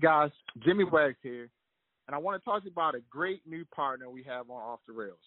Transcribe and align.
Guys, 0.00 0.30
Jimmy 0.64 0.84
Wags 0.84 1.18
here, 1.22 1.50
and 2.06 2.14
I 2.14 2.18
want 2.18 2.40
to 2.40 2.44
talk 2.44 2.60
to 2.60 2.64
you 2.64 2.72
about 2.72 2.94
a 2.94 3.00
great 3.10 3.42
new 3.46 3.64
partner 3.66 4.08
we 4.08 4.22
have 4.22 4.48
on 4.48 4.56
Off 4.56 4.80
the 4.86 4.94
Rails. 4.94 5.18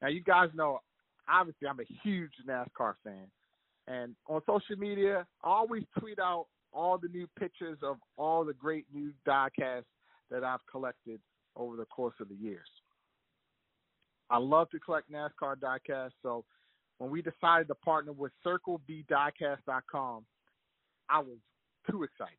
Now, 0.00 0.08
you 0.08 0.22
guys 0.22 0.48
know, 0.54 0.80
obviously, 1.28 1.68
I'm 1.68 1.80
a 1.80 1.84
huge 2.02 2.32
NASCAR 2.48 2.94
fan, 3.04 3.26
and 3.86 4.14
on 4.26 4.40
social 4.46 4.76
media, 4.78 5.26
I 5.44 5.48
always 5.48 5.84
tweet 5.98 6.18
out 6.18 6.46
all 6.72 6.96
the 6.96 7.08
new 7.08 7.26
pictures 7.38 7.78
of 7.82 7.96
all 8.16 8.44
the 8.44 8.54
great 8.54 8.86
new 8.94 9.12
diecasts 9.26 9.84
that 10.30 10.42
I've 10.42 10.64
collected 10.70 11.20
over 11.56 11.76
the 11.76 11.86
course 11.86 12.14
of 12.20 12.28
the 12.28 12.34
years. 12.34 12.68
I 14.30 14.38
love 14.38 14.70
to 14.70 14.78
collect 14.78 15.10
NASCAR 15.10 15.56
diecasts, 15.56 16.12
so 16.22 16.44
when 16.98 17.10
we 17.10 17.20
decided 17.20 17.68
to 17.68 17.74
partner 17.74 18.12
with 18.12 18.32
CircleBDiecast.com, 18.46 20.24
I 21.10 21.18
was 21.18 21.38
too 21.90 22.02
excited. 22.04 22.38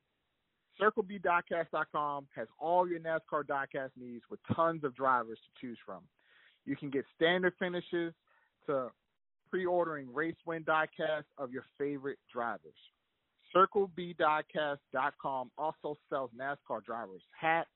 CircleBDiecast.com 0.79 2.27
has 2.35 2.47
all 2.59 2.87
your 2.87 2.99
NASCAR 2.99 3.43
diecast 3.43 3.91
needs 3.99 4.23
with 4.29 4.39
tons 4.55 4.83
of 4.83 4.95
drivers 4.95 5.37
to 5.37 5.61
choose 5.61 5.77
from. 5.85 6.01
You 6.65 6.75
can 6.75 6.89
get 6.89 7.05
standard 7.15 7.53
finishes 7.59 8.13
to 8.67 8.89
pre-ordering 9.49 10.13
race 10.13 10.35
win 10.45 10.63
diecasts 10.63 11.23
of 11.37 11.51
your 11.51 11.65
favorite 11.77 12.19
drivers. 12.31 12.75
CircleBDiecast.com 13.55 15.51
also 15.57 15.97
sells 16.09 16.29
NASCAR 16.39 16.83
drivers 16.85 17.21
hats, 17.39 17.69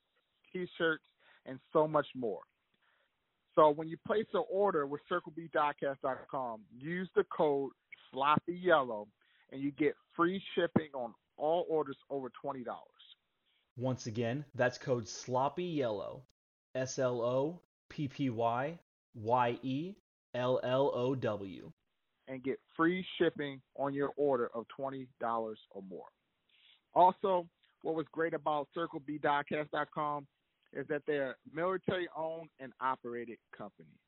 T-shirts, 0.51 1.03
and 1.45 1.59
so 1.73 1.87
much 1.87 2.07
more. 2.15 2.41
So 3.55 3.69
when 3.69 3.87
you 3.87 3.97
place 4.05 4.25
an 4.33 4.43
order 4.51 4.87
with 4.87 5.01
CircleBDiecast.com, 5.11 6.61
use 6.79 7.09
the 7.15 7.25
code 7.35 7.71
Sloppy 8.11 8.59
Yellow, 8.63 9.07
and 9.51 9.61
you 9.61 9.71
get 9.71 9.95
free 10.15 10.41
shipping 10.55 10.89
on 10.93 11.13
all 11.37 11.65
orders 11.69 11.97
over 12.09 12.31
twenty 12.41 12.63
dollars. 12.63 12.87
Once 13.77 14.05
again, 14.05 14.45
that's 14.55 14.77
code 14.77 15.07
Sloppy 15.07 15.63
Yellow. 15.63 16.23
S 16.75 16.97
L 16.99 17.21
O 17.21 17.59
P 17.89 18.07
P 18.07 18.29
Y 18.29 18.79
Y 19.15 19.59
E 19.61 19.95
L 20.35 20.59
L 20.63 20.91
O 20.93 21.15
W. 21.15 21.71
And 22.27 22.43
get 22.43 22.59
free 22.75 23.05
shipping 23.17 23.61
on 23.75 23.93
your 23.93 24.11
order 24.15 24.49
of 24.55 24.65
$20 24.79 25.05
or 25.19 25.81
more. 25.89 26.05
Also, 26.95 27.45
what 27.81 27.95
was 27.95 28.05
great 28.13 28.33
about 28.33 28.69
CircleBDiecast.com 28.75 30.25
is 30.71 30.87
that 30.87 31.01
they're 31.05 31.35
military 31.53 32.07
owned 32.15 32.49
and 32.61 32.71
operated 32.79 33.37
company. 33.55 33.99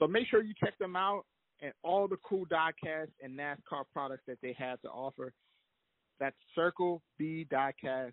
So 0.00 0.08
make 0.08 0.26
sure 0.28 0.42
you 0.42 0.52
check 0.62 0.76
them 0.78 0.96
out 0.96 1.24
and 1.62 1.72
all 1.84 2.08
the 2.08 2.16
cool 2.28 2.44
diecast 2.46 3.10
and 3.22 3.38
NASCAR 3.38 3.84
products 3.92 4.24
that 4.26 4.38
they 4.42 4.54
have 4.58 4.80
to 4.82 4.88
offer. 4.88 5.32
That's 6.20 6.36
CircleBDiecast.com. 6.56 8.12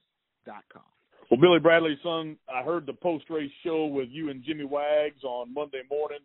Well, 1.30 1.40
Billy 1.40 1.60
Bradley, 1.60 1.98
son, 2.04 2.36
I 2.54 2.62
heard 2.64 2.86
the 2.86 2.94
post 2.94 3.30
race 3.30 3.52
show 3.64 3.86
with 3.86 4.10
you 4.12 4.30
and 4.30 4.44
Jimmy 4.44 4.66
Wags 4.66 5.24
on 5.24 5.54
Monday 5.54 5.82
morning, 5.90 6.20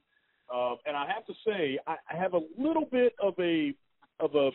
uh, 0.52 0.74
and 0.84 0.96
I 0.96 1.06
have 1.06 1.24
to 1.26 1.34
say 1.46 1.78
I, 1.86 1.96
I 2.10 2.16
have 2.16 2.34
a 2.34 2.40
little 2.58 2.86
bit 2.90 3.14
of 3.22 3.34
a 3.38 3.72
of 4.18 4.34
a 4.34 4.50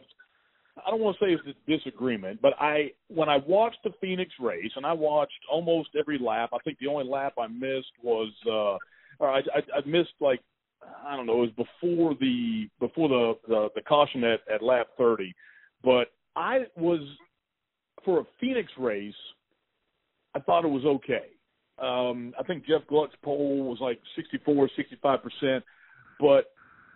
I 0.85 0.89
don't 0.89 1.01
want 1.01 1.17
to 1.19 1.25
say 1.25 1.31
it's 1.31 1.43
a 1.47 1.71
disagreement, 1.71 2.41
but 2.41 2.53
I 2.59 2.91
when 3.07 3.29
I 3.29 3.37
watched 3.37 3.79
the 3.83 3.91
Phoenix 4.01 4.31
race 4.39 4.71
and 4.75 4.85
I 4.85 4.93
watched 4.93 5.39
almost 5.49 5.89
every 5.97 6.17
lap. 6.17 6.49
I 6.53 6.57
think 6.63 6.79
the 6.79 6.87
only 6.87 7.05
lap 7.05 7.33
I 7.37 7.47
missed 7.47 7.91
was 8.01 8.31
uh, 8.45 8.77
or 9.23 9.29
I, 9.29 9.39
I, 9.39 9.77
I 9.77 9.85
missed 9.85 10.13
like 10.19 10.41
I 11.05 11.15
don't 11.15 11.27
know, 11.27 11.43
it 11.43 11.53
was 11.55 11.67
before 11.81 12.15
the 12.19 12.67
before 12.79 13.07
the 13.07 13.33
the, 13.47 13.69
the 13.75 13.81
caution 13.81 14.23
at, 14.23 14.39
at 14.53 14.63
lap 14.63 14.87
30, 14.97 15.33
but 15.83 16.07
I 16.35 16.65
was 16.75 17.01
for 18.05 18.19
a 18.19 18.23
Phoenix 18.39 18.71
race. 18.77 19.13
I 20.35 20.39
thought 20.39 20.65
it 20.65 20.69
was 20.69 20.85
okay. 20.85 21.27
Um, 21.81 22.33
I 22.39 22.43
think 22.43 22.65
Jeff 22.65 22.87
Gluck's 22.87 23.15
poll 23.23 23.63
was 23.63 23.79
like 23.81 23.99
64, 24.15 24.69
65 24.75 25.19
percent, 25.23 25.63
but 26.19 26.51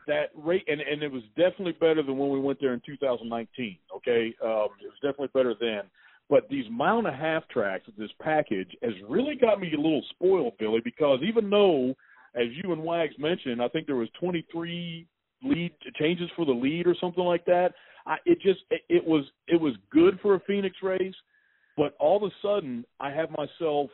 that 0.08 0.30
rate 0.36 0.64
and 0.68 0.82
and 0.82 1.02
it 1.02 1.12
was 1.12 1.24
definitely 1.36 1.74
better 1.74 2.04
than 2.04 2.18
when 2.18 2.30
we 2.30 2.40
went 2.40 2.60
there 2.62 2.74
in 2.74 2.82
2019. 2.86 3.78
Okay, 3.98 4.36
um, 4.44 4.70
it 4.82 4.88
was 4.88 5.00
definitely 5.02 5.30
better 5.34 5.56
then. 5.60 5.82
But 6.30 6.48
these 6.50 6.66
mile 6.72 6.98
and 6.98 7.08
a 7.08 7.16
half 7.16 7.48
tracks 7.50 7.86
this 7.98 8.10
package 8.22 8.76
has 8.82 8.94
really 9.08 9.36
got 9.36 9.60
me 9.60 9.72
a 9.74 9.78
little 9.78 10.04
spoiled, 10.12 10.58
Billy, 10.58 10.82
because 10.84 11.20
even 11.22 11.50
though, 11.50 11.94
as 12.36 12.48
you 12.64 12.74
and 12.74 12.84
Wags 12.84 13.14
mentioned, 13.20 13.62
I 13.62 13.68
think 13.68 13.86
there 13.86 13.96
was 13.96 14.10
23 14.20 15.06
lead 15.44 15.72
changes 16.00 16.30
for 16.36 16.46
the 16.46 16.52
lead 16.52 16.88
or 16.88 16.96
something 17.00 17.24
like 17.24 17.46
that. 17.46 17.74
I, 18.06 18.18
it 18.26 18.42
just 18.42 18.62
it, 18.70 18.82
it 18.90 19.06
was 19.06 19.26
it 19.48 19.60
was 19.60 19.74
good 19.92 20.20
for 20.22 20.36
a 20.36 20.40
Phoenix 20.42 20.78
race, 20.82 21.16
but 21.78 21.96
all 22.00 22.18
of 22.18 22.24
a 22.24 22.34
sudden 22.42 22.86
I 23.00 23.12
have 23.12 23.30
myself 23.32 23.90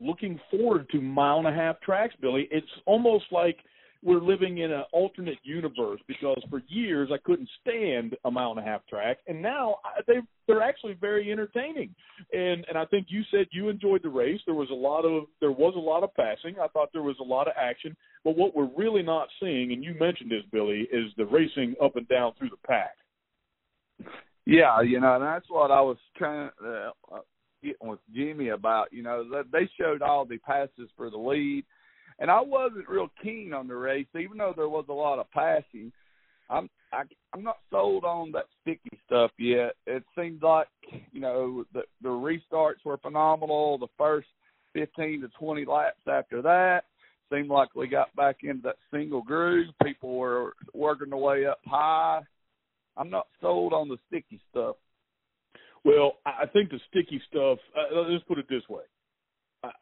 looking 0.00 0.38
forward 0.50 0.88
to 0.90 1.00
mile 1.00 1.38
and 1.38 1.48
a 1.48 1.52
half 1.52 1.80
tracks, 1.80 2.14
Billy. 2.20 2.48
It's 2.50 2.66
almost 2.84 3.24
like 3.30 3.58
we're 4.02 4.20
living 4.20 4.58
in 4.58 4.70
an 4.70 4.84
alternate 4.92 5.38
universe 5.42 6.00
because 6.06 6.40
for 6.48 6.62
years 6.68 7.10
I 7.12 7.16
couldn't 7.24 7.48
stand 7.60 8.14
a 8.24 8.30
mile 8.30 8.50
and 8.50 8.60
a 8.60 8.62
half 8.62 8.86
track, 8.86 9.18
and 9.26 9.42
now 9.42 9.76
they 10.06 10.20
they're 10.46 10.62
actually 10.62 10.94
very 11.00 11.32
entertaining. 11.32 11.94
And 12.32 12.64
and 12.68 12.78
I 12.78 12.84
think 12.84 13.06
you 13.08 13.22
said 13.30 13.46
you 13.50 13.68
enjoyed 13.68 14.02
the 14.02 14.08
race. 14.08 14.40
There 14.46 14.54
was 14.54 14.70
a 14.70 14.74
lot 14.74 15.04
of 15.04 15.24
there 15.40 15.50
was 15.50 15.74
a 15.76 15.80
lot 15.80 16.04
of 16.04 16.14
passing. 16.14 16.56
I 16.62 16.68
thought 16.68 16.90
there 16.92 17.02
was 17.02 17.16
a 17.20 17.24
lot 17.24 17.48
of 17.48 17.54
action. 17.60 17.96
But 18.22 18.36
what 18.36 18.54
we're 18.54 18.70
really 18.76 19.02
not 19.02 19.28
seeing, 19.40 19.72
and 19.72 19.82
you 19.82 19.94
mentioned 19.98 20.30
this, 20.30 20.44
Billy, 20.52 20.88
is 20.92 21.10
the 21.16 21.26
racing 21.26 21.74
up 21.82 21.96
and 21.96 22.06
down 22.08 22.32
through 22.38 22.50
the 22.50 22.66
pack. 22.66 22.96
Yeah, 24.46 24.80
you 24.80 25.00
know, 25.00 25.16
and 25.16 25.24
that's 25.24 25.50
what 25.50 25.72
I 25.72 25.80
was 25.80 25.96
trying 26.16 26.50
uh, 26.64 26.90
get 27.62 27.76
with 27.82 27.98
Jimmy 28.14 28.48
about. 28.50 28.92
You 28.92 29.02
know, 29.02 29.24
they 29.52 29.68
showed 29.78 30.02
all 30.02 30.24
the 30.24 30.38
passes 30.38 30.88
for 30.96 31.10
the 31.10 31.18
lead, 31.18 31.64
and 32.20 32.30
I 32.30 32.40
wasn't 32.40 32.88
real 32.88 33.08
keen 33.22 33.52
on 33.52 33.66
the 33.66 33.74
race, 33.74 34.06
even 34.18 34.38
though 34.38 34.54
there 34.56 34.68
was 34.68 34.86
a 34.88 34.92
lot 34.92 35.18
of 35.18 35.30
passing. 35.32 35.92
I'm 36.48 36.70
I, 36.92 37.02
I'm 37.34 37.42
not 37.42 37.58
sold 37.72 38.04
on 38.04 38.30
that 38.32 38.44
sticky 38.62 38.96
stuff 39.04 39.32
yet. 39.36 39.74
It 39.84 40.04
seems 40.16 40.40
like 40.42 40.68
you 41.10 41.20
know 41.20 41.64
the 41.74 41.82
the 42.00 42.08
restarts 42.08 42.84
were 42.84 42.98
phenomenal. 42.98 43.78
The 43.78 43.88
first 43.98 44.28
15 44.74 45.22
to 45.22 45.28
20 45.40 45.64
laps 45.64 46.06
after 46.08 46.40
that 46.42 46.84
seemed 47.32 47.48
like 47.48 47.74
we 47.74 47.88
got 47.88 48.14
back 48.14 48.36
into 48.44 48.62
that 48.62 48.76
single 48.92 49.22
groove. 49.22 49.66
People 49.82 50.16
were 50.16 50.52
working 50.72 51.10
their 51.10 51.18
way 51.18 51.46
up 51.46 51.58
high 51.66 52.22
I'm 52.96 53.10
not 53.10 53.26
sold 53.40 53.72
on 53.72 53.88
the 53.88 53.98
sticky 54.08 54.40
stuff. 54.50 54.76
Well, 55.84 56.14
I 56.26 56.46
think 56.52 56.70
the 56.70 56.80
sticky 56.90 57.22
stuff. 57.28 57.58
Uh, 57.76 58.00
let's 58.00 58.24
put 58.24 58.38
it 58.38 58.46
this 58.48 58.62
way. 58.68 58.82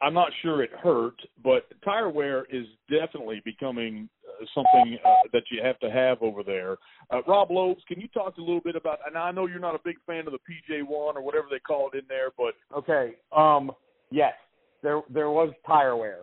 I'm 0.00 0.14
not 0.14 0.30
sure 0.42 0.62
it 0.62 0.70
hurt, 0.82 1.16
but 1.42 1.66
tire 1.84 2.08
wear 2.08 2.47
is 2.50 2.66
definitely 2.91 3.42
becoming 3.44 4.08
uh, 4.26 4.44
something 4.54 4.98
uh, 5.04 5.28
that 5.32 5.42
you 5.50 5.62
have 5.62 5.78
to 5.80 5.91
have 5.91 6.22
over 6.22 6.42
there. 6.42 6.76
Uh, 7.10 7.20
Rob 7.26 7.50
Lopes, 7.50 7.82
can 7.88 8.00
you 8.00 8.08
talk 8.08 8.36
a 8.36 8.41
little 8.41 8.60
bit 8.60 8.76
about? 8.76 8.98
And 9.06 9.16
I 9.16 9.31
know 9.31 9.46
you're 9.46 9.58
not 9.58 9.75
a 9.75 9.81
big 9.84 9.96
fan 10.06 10.26
of 10.26 10.32
the 10.32 10.38
PJ1 10.38 10.88
or 10.88 11.22
whatever 11.22 11.46
they 11.50 11.58
call 11.58 11.91
it 11.92 11.98
in 11.98 12.04
there, 12.08 12.31
but 12.36 12.54
okay. 12.76 13.14
Um, 13.36 13.72
yes, 14.10 14.34
there 14.82 15.02
there 15.12 15.31
was 15.31 15.52
tire 15.66 15.96
wear. 15.96 16.20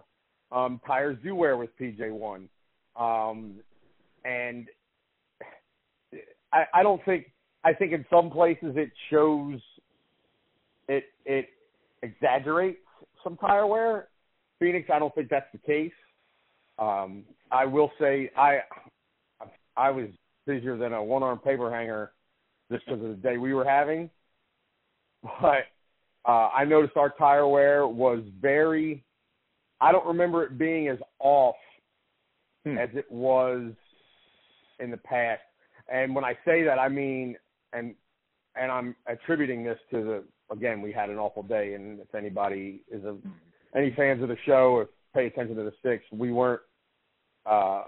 Um, 0.52 0.82
tires 0.86 1.18
do 1.24 1.36
wear 1.36 1.58
with 1.58 1.70
PJ1, 1.80 2.48
um, 3.00 3.54
and 4.26 4.68
I, 6.54 6.66
I 6.74 6.84
don't 6.84 7.04
think 7.06 7.32
I 7.64 7.74
think 7.74 7.94
in 7.94 8.06
some 8.10 8.30
places 8.30 8.74
it 8.76 8.92
shows 9.10 9.60
it 10.88 11.06
it 11.26 11.50
exaggerates 12.02 12.80
some 13.24 13.38
tire 13.38 13.68
wear. 13.68 14.08
Phoenix, 14.60 14.90
I 14.94 15.00
don't 15.00 15.14
think 15.16 15.30
that's 15.30 15.52
the 15.52 15.58
case. 15.60 15.92
Um, 16.78 17.24
I 17.52 17.66
will 17.66 17.92
say 18.00 18.32
I 18.38 18.60
I 19.78 19.90
was 19.92 20.08
busier 20.46 20.78
than 20.78 20.94
a 20.94 21.04
one 21.04 21.24
arm 21.24 21.40
paper 21.40 21.72
hanger 21.72 22.12
just 22.72 22.86
because 22.86 23.04
of 23.04 23.10
the 23.10 23.16
day 23.16 23.38
we 23.38 23.54
were 23.54 23.66
having. 23.66 24.10
But 25.42 25.66
uh, 26.28 26.50
I 26.50 26.66
noticed 26.66 26.98
our 26.98 27.12
tire 27.12 27.48
wear 27.48 27.88
was 27.88 28.24
very. 28.42 29.04
I 29.80 29.92
don't 29.92 30.06
remember 30.06 30.44
it 30.44 30.58
being 30.58 30.88
as 30.88 30.98
off 31.20 31.56
hmm. 32.66 32.78
as 32.78 32.90
it 32.94 33.12
was 33.12 33.72
in 34.80 34.92
the 34.92 34.98
past. 34.98 35.42
And 35.92 36.16
when 36.16 36.24
I 36.24 36.34
say 36.46 36.64
that, 36.64 36.80
I 36.80 36.90
mean, 36.90 37.36
and 37.74 37.96
and 38.56 38.72
I'm 38.72 38.96
attributing 39.08 39.64
this 39.64 39.80
to 39.92 40.04
the 40.04 40.24
again, 40.54 40.82
we 40.82 40.92
had 40.92 41.10
an 41.10 41.18
awful 41.18 41.44
day, 41.44 41.74
and 41.74 42.00
if 42.00 42.14
anybody 42.16 42.82
is 42.92 43.04
a 43.04 43.18
any 43.76 43.94
fans 43.96 44.22
of 44.22 44.30
the 44.30 44.38
show 44.46 44.74
or 44.74 44.90
pay 45.14 45.28
attention 45.28 45.56
to 45.56 45.64
the 45.64 45.74
six, 45.84 46.04
we 46.12 46.32
weren't 46.32 46.62
uh, 47.46 47.84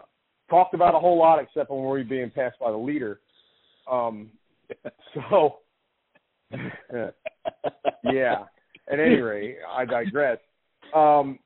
talked 0.50 0.74
about 0.74 0.96
a 0.96 1.00
whole 1.00 1.18
lot 1.18 1.40
except 1.40 1.70
when 1.70 1.82
we 1.82 1.88
were 1.88 2.04
being 2.04 2.30
passed 2.30 2.60
by 2.60 2.72
the 2.72 2.78
leader. 2.78 3.20
Um, 3.90 4.32
so, 5.14 5.60
yeah. 8.12 8.44
At 8.92 9.00
any 9.00 9.22
rate, 9.22 9.58
I 9.70 9.86
digress. 9.86 10.40
Um, 10.94 11.40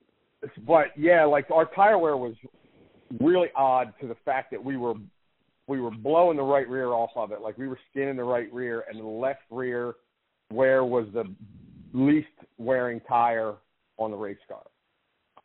but 0.65 0.87
yeah, 0.97 1.23
like 1.23 1.49
our 1.51 1.65
tire 1.75 1.97
wear 1.97 2.17
was 2.17 2.33
really 3.19 3.49
odd 3.55 3.93
to 4.01 4.07
the 4.07 4.15
fact 4.25 4.51
that 4.51 4.63
we 4.63 4.75
were 4.75 4.95
we 5.67 5.81
were 5.81 5.91
blowing 5.91 6.37
the 6.37 6.43
right 6.43 6.67
rear 6.67 6.93
off 6.93 7.11
of 7.15 7.31
it. 7.31 7.41
Like 7.41 7.57
we 7.57 7.67
were 7.67 7.79
skinning 7.91 8.15
the 8.15 8.23
right 8.23 8.51
rear, 8.53 8.85
and 8.89 8.99
the 8.99 9.05
left 9.05 9.41
rear 9.51 9.95
wear 10.51 10.83
was 10.85 11.07
the 11.13 11.25
least 11.93 12.27
wearing 12.57 13.01
tire 13.01 13.55
on 13.97 14.11
the 14.11 14.17
race 14.17 14.37
car. 14.47 14.63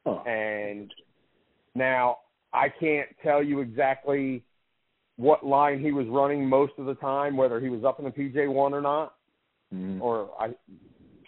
Huh. 0.06 0.22
And 0.28 0.92
now 1.74 2.18
I 2.52 2.68
can't 2.68 3.08
tell 3.22 3.42
you 3.42 3.60
exactly 3.60 4.42
what 5.16 5.44
line 5.44 5.80
he 5.80 5.92
was 5.92 6.06
running 6.08 6.48
most 6.48 6.72
of 6.78 6.86
the 6.86 6.94
time, 6.94 7.36
whether 7.36 7.60
he 7.60 7.68
was 7.68 7.84
up 7.84 7.98
in 7.98 8.04
the 8.04 8.10
PJ 8.10 8.48
one 8.48 8.74
or 8.74 8.80
not, 8.80 9.14
Mhm. 9.72 10.00
or 10.00 10.30
I 10.38 10.54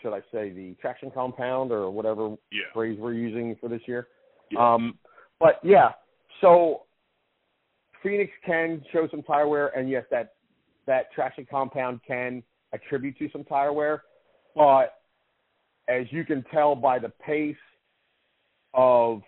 should 0.00 0.12
I 0.12 0.20
say 0.30 0.50
the 0.50 0.74
traction 0.74 1.10
compound 1.10 1.72
or 1.72 1.90
whatever 1.90 2.36
Yeah. 2.50 2.70
phrase 2.72 2.98
we're 2.98 3.14
using 3.14 3.56
for 3.56 3.68
this 3.68 3.86
year. 3.88 4.08
Yeah. 4.50 4.74
Um, 4.74 4.98
but 5.38 5.64
yeah, 5.64 5.92
so 6.40 6.83
Phoenix 8.04 8.30
can 8.44 8.84
show 8.92 9.08
some 9.10 9.22
tire 9.22 9.48
wear, 9.48 9.68
and 9.76 9.88
yes, 9.88 10.04
that 10.10 10.34
that 10.86 11.10
traction 11.12 11.46
compound 11.50 12.00
can 12.06 12.42
attribute 12.72 13.18
to 13.18 13.28
some 13.32 13.42
tire 13.44 13.72
wear. 13.72 14.02
But 14.54 14.98
as 15.88 16.06
you 16.10 16.24
can 16.24 16.44
tell 16.52 16.76
by 16.76 16.98
the 16.98 17.08
pace 17.08 17.56
of 18.74 19.22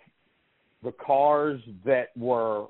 the 0.83 0.91
cars 0.91 1.59
that 1.83 2.09
were, 2.15 2.67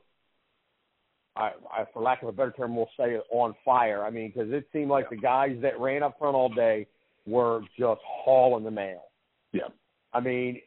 I, 1.36 1.52
I 1.72 1.86
for 1.94 2.02
lack 2.02 2.24
of 2.24 2.30
a 2.30 2.32
better 2.32 2.52
term, 2.52 2.76
we'll 2.76 2.90
say 2.98 3.18
on 3.30 3.54
fire. 3.66 4.04
I 4.06 4.10
mean, 4.10 4.32
because 4.34 4.52
it 4.52 4.68
seemed 4.72 4.90
like 4.90 5.10
the 5.10 5.18
guys 5.18 5.58
that 5.62 5.80
ran 5.80 6.04
up 6.04 6.18
front 6.18 6.36
all 6.36 6.50
day 6.50 6.88
were 7.26 7.62
just 7.78 8.02
hauling 8.06 8.64
the 8.64 8.72
mail. 8.72 9.04
Yeah. 9.52 9.68
I 10.14 10.22
mean, 10.22 10.62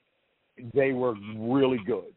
they 0.75 0.93
were 0.93 1.15
really 1.37 1.81
good. 1.87 2.13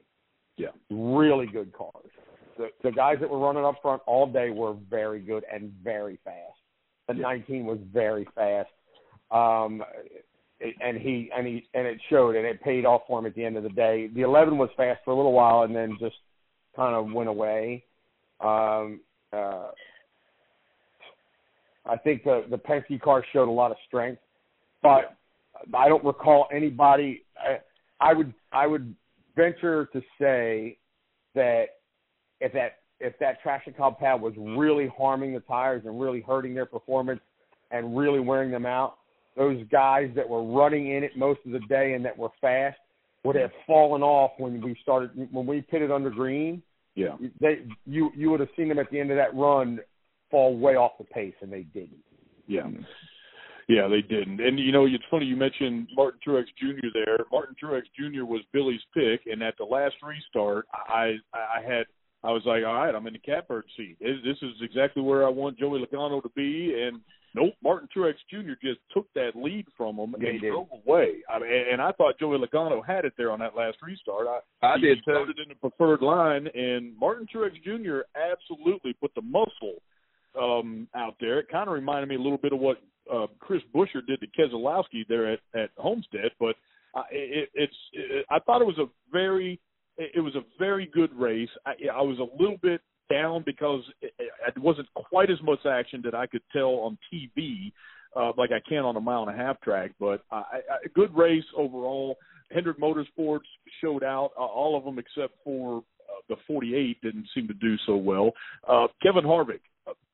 Yeah. 0.58 0.70
Really 0.92 1.48
good 1.48 1.72
cars. 1.74 2.12
The 2.58 2.70
the 2.84 2.92
guys 2.92 3.18
that 3.22 3.30
were 3.30 3.40
running 3.40 3.66
up 3.66 3.76
front 3.82 4.02
all 4.06 4.28
day 4.28 4.50
were 4.50 4.74
very 4.90 5.20
good 5.20 5.44
and 5.52 5.72
very 5.84 6.20
fast. 6.24 6.60
The 7.08 7.16
Yeah. 7.16 7.22
19 7.22 7.66
was 7.66 7.80
very 7.92 8.26
fast. 8.36 8.70
Um 9.32 9.84
and 10.82 10.98
he 10.98 11.30
and 11.36 11.46
he 11.46 11.68
and 11.74 11.86
it 11.88 12.00
showed 12.10 12.36
and 12.36 12.46
it 12.46 12.62
paid 12.62 12.86
off 12.86 13.02
for 13.08 13.20
him 13.20 13.26
at 13.26 13.36
the 13.36 13.44
end 13.44 13.58
of 13.58 13.64
the 13.64 13.70
day. 13.70 14.08
The 14.08 14.22
11 14.22 14.58
was 14.58 14.70
fast 14.78 15.02
for 15.04 15.12
a 15.12 15.16
little 15.16 15.34
while 15.34 15.64
and 15.64 15.76
then 15.76 15.98
just 16.00 16.16
kind 16.76 16.96
of 16.96 17.12
went 17.12 17.30
away. 17.30 17.84
Um 18.40 19.02
uh 19.32 19.72
I 21.86 21.98
think 21.98 22.24
the 22.24 22.46
the 22.50 22.58
Penske 22.58 23.02
car 23.02 23.26
showed 23.34 23.50
a 23.50 23.52
lot 23.52 23.72
of 23.72 23.78
strength, 23.88 24.22
but 24.82 25.16
I 25.74 25.90
don't 25.90 26.04
recall 26.04 26.48
anybody. 26.52 27.26
I, 27.38 27.60
I 28.00 28.14
would 28.14 28.34
I 28.52 28.68
would 28.68 28.96
venture 29.36 29.86
to 29.88 30.02
say 30.20 30.78
that 31.36 31.66
if 32.44 32.52
that 32.54 32.80
if 33.00 33.18
that 33.20 33.42
traction 33.42 33.74
compound 33.76 34.22
was 34.22 34.34
really 34.38 34.90
harming 34.98 35.34
the 35.34 35.40
tires 35.42 35.84
and 35.86 36.00
really 36.00 36.22
hurting 36.22 36.54
their 36.54 36.66
performance 36.66 37.20
and 37.72 37.98
really 37.98 38.20
wearing 38.20 38.52
them 38.52 38.66
out, 38.66 38.98
those 39.36 39.58
guys 39.72 40.10
that 40.16 40.28
were 40.28 40.44
running 40.44 40.92
in 40.92 41.04
it 41.04 41.18
most 41.18 41.40
of 41.46 41.52
the 41.52 41.60
day 41.68 41.94
and 41.94 42.06
that 42.06 42.18
were 42.18 42.30
fast 42.40 42.78
would 43.24 43.36
have 43.36 43.52
fallen 43.66 44.04
off 44.04 44.32
when 44.38 44.62
we 44.62 44.78
started 44.84 45.10
when 45.32 45.46
we 45.46 45.62
pitted 45.62 45.92
under 45.92 46.10
green. 46.10 46.62
Yeah. 46.96 47.16
They 47.40 47.64
you 47.86 48.12
you 48.16 48.30
would 48.30 48.42
have 48.42 48.50
seen 48.56 48.68
them 48.68 48.80
at 48.80 48.92
the 48.92 49.00
end 49.00 49.10
of 49.10 49.18
that 49.18 49.34
run 49.34 49.80
fall 50.30 50.58
way 50.58 50.76
off 50.76 50.92
the 50.98 51.06
pace 51.06 51.34
and 51.42 51.52
they 51.52 51.64
didn't. 51.64 52.04
Yeah. 52.48 52.68
Yeah, 53.70 53.88
they 53.88 54.02
didn't. 54.02 54.42
And 54.42 54.60
you 54.60 54.74
know, 54.74 54.86
it's 54.86 55.04
funny 55.10 55.26
you 55.26 55.38
mentioned 55.38 55.88
Martin 55.96 56.20
Truex 56.28 56.46
Jr. 56.60 56.88
there. 56.94 57.18
Martin 57.32 57.56
Truex 57.64 57.84
Jr. 57.98 58.26
was 58.26 58.42
Billy's 58.52 58.82
pick, 58.94 59.22
and 59.26 59.42
at 59.42 59.54
the 59.58 59.64
last 59.64 59.96
restart, 60.04 60.68
I 60.74 61.14
I 61.34 61.62
had 61.66 61.86
I 62.24 62.32
was 62.32 62.44
like, 62.46 62.64
all 62.66 62.74
right, 62.76 62.96
I'm 62.96 63.06
in 63.08 63.14
the 63.14 63.20
catbird 63.20 63.66
seat. 63.76 63.98
This 64.00 64.18
this 64.24 64.38
is 64.42 64.56
exactly 64.62 65.02
where 65.02 65.26
I 65.26 65.30
want 65.30 65.58
Joey 65.60 65.84
Logano 65.84 66.22
to 66.24 66.30
be, 66.36 66.74
and 66.82 67.02
nope, 67.36 67.54
Martin 67.62 67.90
Truex 67.96 68.14
Jr. 68.30 68.54
just 68.62 68.80
took 68.94 69.12
that 69.14 69.32
lead 69.36 69.66
from 69.76 69.98
him 69.98 70.16
Yeah, 70.20 70.30
and 70.30 70.40
drove 70.40 70.68
away. 70.86 71.16
I 71.30 71.40
mean, 71.40 71.50
and 71.72 71.82
I 71.82 71.92
thought 71.92 72.20
Joey 72.20 72.38
Logano 72.38 72.86
had 72.86 73.04
it 73.06 73.14
there 73.18 73.32
on 73.32 73.40
that 73.40 73.56
last 73.56 73.78
restart. 73.86 74.28
I 74.28 74.66
I 74.66 74.76
he 74.78 74.84
did 74.88 74.98
too. 75.00 75.12
started 75.12 75.38
in 75.40 75.50
the 75.50 75.56
preferred 75.56 76.02
line, 76.02 76.48
and 76.54 76.98
Martin 76.98 77.28
Truex 77.34 77.62
Jr. 77.64 78.02
absolutely 78.16 78.94
put 78.94 79.14
the 79.16 79.22
muscle 79.22 79.82
um, 80.40 80.88
out 80.96 81.16
there. 81.20 81.40
It 81.40 81.50
kind 81.50 81.68
of 81.68 81.74
reminded 81.74 82.08
me 82.10 82.16
a 82.16 82.22
little 82.22 82.38
bit 82.38 82.54
of 82.54 82.60
what 82.60 82.78
uh, 83.14 83.28
Chris 83.40 83.62
Busher 83.74 84.02
did 84.02 84.22
to 84.22 84.28
Keselowski 84.28 85.06
there 85.10 85.34
at, 85.34 85.40
at 85.54 85.72
Homestead, 85.78 86.32
but 86.40 86.56
uh, 86.96 87.04
it, 87.12 87.50
it's 87.54 87.76
it, 87.92 88.26
I 88.30 88.40
thought 88.40 88.62
it 88.62 88.66
was 88.68 88.78
a 88.80 88.86
very 89.12 89.60
it 89.98 90.24
was 90.24 90.36
a 90.36 90.42
very 90.60 90.90
good 90.94 91.14
race. 91.14 91.50
I, 91.66 91.74
I 91.94 92.02
was 92.02 92.20
a 92.20 92.42
little 92.42 92.58
bit 92.62 92.82
down 93.12 93.44
because 93.46 93.82
it, 94.02 94.14
it 94.20 94.58
wasn't 94.58 94.88
quite 94.94 95.30
as 95.30 95.42
much 95.44 95.60
action 95.66 96.02
that 96.06 96.16
I 96.16 96.28
could 96.28 96.42
tell 96.52 96.70
on 96.70 96.98
TV 97.14 97.72
uh, 98.16 98.32
like 98.38 98.52
I 98.52 98.62
can 98.68 98.86
on 98.86 98.96
a 98.96 99.02
mile 99.02 99.28
and 99.28 99.40
a 99.40 99.44
half 99.44 99.60
track. 99.62 99.92
But 100.00 100.24
I, 100.32 100.36
I, 100.36 100.60
a 100.86 100.90
good 100.90 101.16
race 101.16 101.44
overall. 101.58 102.18
Hendrick 102.52 102.80
Motorsports 102.80 103.48
showed 103.82 104.04
out. 104.04 104.32
Uh, 104.38 104.44
all 104.44 104.78
of 104.78 104.84
them 104.84 105.00
except 105.00 105.34
for 105.44 105.78
uh, 105.78 106.22
the 106.30 106.36
48 106.48 107.02
didn't 107.02 107.28
seem 107.34 107.48
to 107.48 107.54
do 107.56 107.76
so 107.86 107.96
well. 107.96 108.32
Uh, 108.68 108.88
Kevin 109.02 109.24
Harvick, 109.24 109.62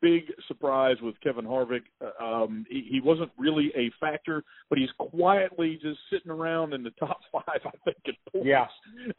big 0.02 0.24
surprise 0.48 0.98
with 1.02 1.20
Kevin 1.22 1.46
Harvick. 1.46 1.84
Uh, 2.02 2.24
um, 2.24 2.66
he, 2.70 2.88
he 2.90 3.02
wasn't 3.02 3.30
really 3.38 3.72
a 3.76 3.92
factor, 4.00 4.44
but 4.70 4.78
he's 4.78 4.90
quietly 4.98 5.80
just 5.82 6.00
sitting 6.12 6.32
around 6.32 6.74
in 6.74 6.84
the 6.84 6.92
top 6.92 7.20
five, 7.32 7.62
I 7.66 7.72
think, 7.86 7.98
in 8.06 8.14
points. 8.32 8.48
Yeah. 8.48 8.68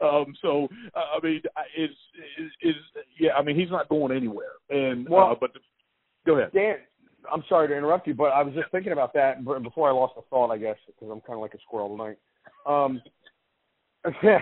Um, 0.05 0.33
so 0.41 0.67
uh, 0.95 1.17
I 1.17 1.25
mean, 1.25 1.41
is, 1.77 1.89
is 2.37 2.51
is 2.61 2.75
yeah? 3.19 3.33
I 3.33 3.43
mean, 3.43 3.57
he's 3.57 3.69
not 3.69 3.89
going 3.89 4.15
anywhere. 4.15 4.53
And 4.69 5.07
Well- 5.07 5.31
uh, 5.31 5.35
but 5.39 5.51
go 6.25 6.37
ahead. 6.37 6.51
Dan, 6.53 6.75
I'm 7.31 7.43
sorry 7.47 7.67
to 7.67 7.77
interrupt 7.77 8.07
you, 8.07 8.13
but 8.13 8.31
I 8.31 8.43
was 8.43 8.53
just 8.53 8.71
thinking 8.71 8.91
about 8.91 9.13
that 9.13 9.43
before 9.63 9.89
I 9.89 9.91
lost 9.91 10.15
the 10.15 10.21
thought, 10.29 10.51
I 10.51 10.57
guess, 10.57 10.77
because 10.87 11.09
I'm 11.11 11.21
kind 11.21 11.37
of 11.37 11.41
like 11.41 11.53
a 11.53 11.59
squirrel 11.59 11.95
tonight. 11.95 12.17
Um, 12.65 13.01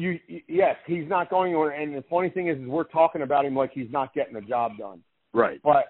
you, 0.00 0.18
yes, 0.48 0.76
he's 0.86 1.08
not 1.08 1.30
going 1.30 1.52
anywhere, 1.52 1.70
and 1.70 1.94
the 1.94 2.04
funny 2.08 2.30
thing 2.30 2.48
is, 2.48 2.58
is 2.58 2.66
we're 2.66 2.84
talking 2.84 3.22
about 3.22 3.44
him 3.44 3.54
like 3.54 3.72
he's 3.72 3.90
not 3.90 4.14
getting 4.14 4.34
the 4.34 4.40
job 4.40 4.72
done. 4.78 5.02
Right. 5.32 5.60
But 5.62 5.84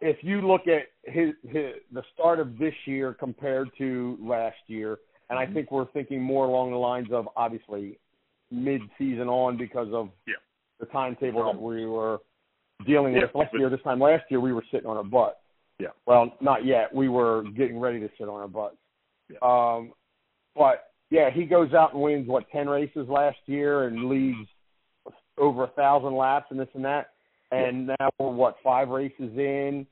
if 0.00 0.16
you 0.22 0.46
look 0.46 0.62
at 0.66 0.82
his, 1.04 1.34
his 1.42 1.74
the 1.92 2.02
start 2.12 2.40
of 2.40 2.58
this 2.58 2.74
year 2.86 3.14
compared 3.14 3.70
to 3.78 4.18
last 4.20 4.56
year, 4.66 4.98
and 5.30 5.38
I 5.38 5.46
think 5.46 5.70
we're 5.70 5.90
thinking 5.92 6.20
more 6.22 6.46
along 6.46 6.72
the 6.72 6.76
lines 6.76 7.08
of 7.12 7.28
obviously 7.36 7.98
mid-season 8.50 9.28
on 9.28 9.56
because 9.56 9.88
of 9.92 10.10
Yeah. 10.26 10.34
the 10.80 10.86
timetable 10.86 11.44
that 11.44 11.60
we 11.60 11.86
were 11.86 12.18
dealing 12.86 13.14
Yeah, 13.14 13.22
with 13.22 13.34
last 13.34 13.54
year. 13.54 13.70
This 13.70 13.80
time 13.82 14.00
last 14.00 14.24
year, 14.30 14.40
we 14.40 14.52
were 14.52 14.64
sitting 14.70 14.86
on 14.86 14.96
our 14.96 15.04
butt. 15.04 15.40
Yeah. 15.78 15.88
Well, 16.06 16.36
not 16.40 16.64
yet. 16.64 16.94
We 16.94 17.08
were 17.08 17.44
getting 17.56 17.80
ready 17.80 18.00
to 18.00 18.08
sit 18.18 18.28
on 18.28 18.40
our 18.40 18.48
butts. 18.48 18.76
Yeah. 19.28 19.38
Um, 19.42 19.92
but 20.54 20.90
yeah, 21.10 21.30
he 21.30 21.44
goes 21.44 21.72
out 21.74 21.92
and 21.92 22.02
wins 22.02 22.28
what 22.28 22.48
ten 22.50 22.68
races 22.68 23.08
last 23.08 23.38
year 23.46 23.84
and 23.84 24.08
leads 24.08 24.48
over 25.38 25.64
a 25.64 25.68
thousand 25.68 26.16
laps 26.16 26.46
and 26.50 26.58
this 26.58 26.68
and 26.74 26.84
that. 26.84 27.10
And 27.50 27.86
now 27.86 28.10
we're 28.18 28.30
what 28.30 28.56
five 28.64 28.88
races 28.88 29.30
in, 29.36 29.86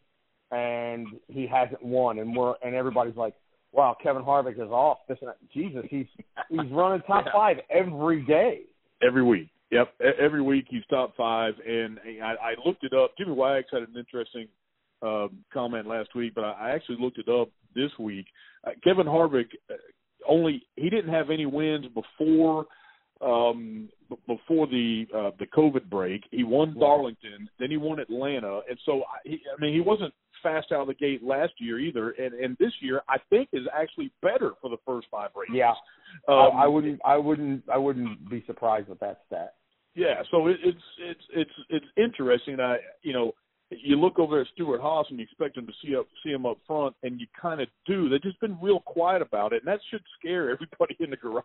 and 0.51 1.07
he 1.29 1.47
hasn't 1.47 1.83
won, 1.83 2.19
and 2.19 2.35
we're 2.35 2.55
and 2.65 2.75
everybody's 2.75 3.17
like, 3.17 3.35
"Wow, 3.73 3.97
Kevin 4.03 4.23
Harvick 4.23 4.55
is 4.55 4.71
off." 4.71 4.99
This 5.09 5.19
and 5.21 5.29
that. 5.29 5.37
Jesus, 5.53 5.85
he's 5.89 6.07
he's 6.49 6.71
running 6.71 7.03
top 7.03 7.27
Yeah. 7.27 7.33
five 7.33 7.57
every 7.71 8.23
day. 8.23 8.63
Every 9.07 9.23
week. 9.23 9.49
Yep. 9.71 9.95
Every 10.21 10.43
week 10.43 10.67
he's 10.69 10.83
top 10.91 11.15
five, 11.17 11.55
and 11.67 11.99
I, 12.23 12.35
I 12.51 12.55
looked 12.67 12.85
it 12.85 12.93
up. 12.93 13.13
Jimmy 13.17 13.33
Wags 13.33 13.67
had 13.73 13.83
an 13.83 13.95
interesting 13.97 14.49
um, 15.03 15.45
comment 15.53 15.87
last 15.87 16.15
week, 16.15 16.35
but 16.35 16.45
I, 16.45 16.53
I 16.53 16.71
actually 16.71 16.99
looked 17.01 17.19
it 17.19 17.29
up 17.29 17.49
this 17.75 17.91
week. 17.99 18.27
Uh, 18.67 18.71
Kevin 18.85 19.07
Harvick 19.07 19.47
uh, 19.71 19.75
only 20.29 20.63
he 20.77 20.91
didn't 20.91 21.13
have 21.13 21.31
any 21.31 21.47
wins 21.47 21.87
before 21.95 22.67
um 23.21 23.89
b- 24.11 24.17
before 24.27 24.67
the 24.67 25.07
uh 25.15 25.31
the 25.39 25.47
covid 25.47 25.89
break. 25.89 26.23
He 26.31 26.45
won 26.45 26.79
darlington 26.79 27.49
then 27.59 27.71
he 27.71 27.77
won 27.77 27.99
atlanta. 27.99 28.61
And 28.69 28.79
so 28.85 29.03
I, 29.03 29.19
he, 29.25 29.41
I 29.57 29.61
mean 29.61 29.75
he 29.75 29.81
wasn't 29.81 30.13
fast 30.43 30.73
out 30.73 30.81
of 30.81 30.87
the 30.89 30.95
gate 30.95 31.23
last 31.23 31.53
year 31.59 31.79
either. 31.79 32.11
And 32.11 32.35
and 32.35 32.57
this 32.59 32.73
year 32.81 33.03
i 33.09 33.17
think 33.31 33.49
is 33.53 33.67
actually 33.75 34.13
better 34.23 34.53
for 34.61 34.71
the 34.71 34.79
first 34.87 35.07
five 35.11 35.31
races. 35.37 35.55
Yeah, 35.55 35.75
um, 36.29 36.51
I, 36.57 36.65
I 36.65 36.67
wouldn't, 36.67 37.01
I 37.05 37.17
wouldn't, 37.17 37.65
I 37.73 37.79
wouldn't 37.79 38.29
be 38.29 38.43
surprised 38.47 38.89
with 38.89 39.01
that 39.01 39.21
stat. 39.27 39.55
Yeah, 39.95 40.23
so 40.31 40.47
it, 40.47 40.57
it's 40.63 40.83
it's 40.99 41.25
it's 41.35 41.51
it's 41.69 41.87
interesting. 41.97 42.61
I 42.61 42.79
you 43.03 43.13
know 43.13 43.33
you 43.83 43.97
look 43.97 44.19
over 44.19 44.41
at 44.41 44.47
Stewart 44.55 44.81
Haas 44.81 45.07
and 45.11 45.19
you 45.19 45.25
expect 45.25 45.57
him 45.57 45.67
to 45.67 45.73
see 45.85 45.97
up 45.97 46.07
see 46.25 46.31
him 46.31 46.45
up 46.47 46.59
front, 46.67 46.95
and 47.03 47.21
you 47.21 47.27
kind 47.41 47.61
of 47.61 47.69
do. 47.87 48.09
They've 48.09 48.23
just 48.23 48.41
been 48.41 48.59
real 48.61 48.81
quiet 48.81 49.23
about 49.23 49.53
it, 49.53 49.63
and 49.65 49.69
that 49.73 49.81
should 49.91 50.03
scare 50.19 50.51
everybody 50.53 50.97
in 51.01 51.11
the 51.11 51.17
garage. 51.17 51.45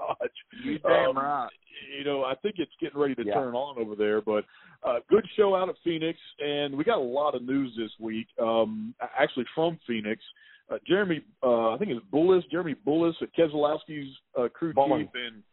You 0.63 0.79
damn 0.79 1.09
Um, 1.11 1.17
right. 1.17 1.49
You 1.97 2.03
know, 2.03 2.23
I 2.23 2.33
think 2.35 2.55
it's 2.57 2.71
getting 2.81 2.99
ready 2.99 3.13
to 3.15 3.23
Yeah. 3.25 3.35
turn 3.35 3.53
on 3.53 3.77
over 3.77 3.95
there. 3.95 4.19
But 4.21 4.45
uh, 4.83 4.99
good 5.09 5.25
show 5.35 5.55
out 5.55 5.69
of 5.69 5.75
Phoenix, 5.83 6.17
and 6.39 6.75
we 6.75 6.83
got 6.83 6.97
a 6.97 7.01
lot 7.01 7.35
of 7.35 7.43
news 7.43 7.71
this 7.77 7.91
week. 7.99 8.27
Um, 8.41 8.93
actually 9.17 9.45
from 9.55 9.79
Phoenix. 9.87 10.21
Uh, 10.69 10.77
Jeremy, 10.85 11.21
uh, 11.43 11.69
I 11.69 11.77
think 11.77 11.91
it's 11.91 12.05
Bullins, 12.11 12.43
Jeremy 12.51 12.73
Bullins 12.83 13.15
at 13.21 13.29
Keselowski's 13.35 14.13
uh, 14.37 14.49
crew 14.49 14.73
Bullins. 14.73 15.07
chief, 15.13 15.21
and 15.33 15.43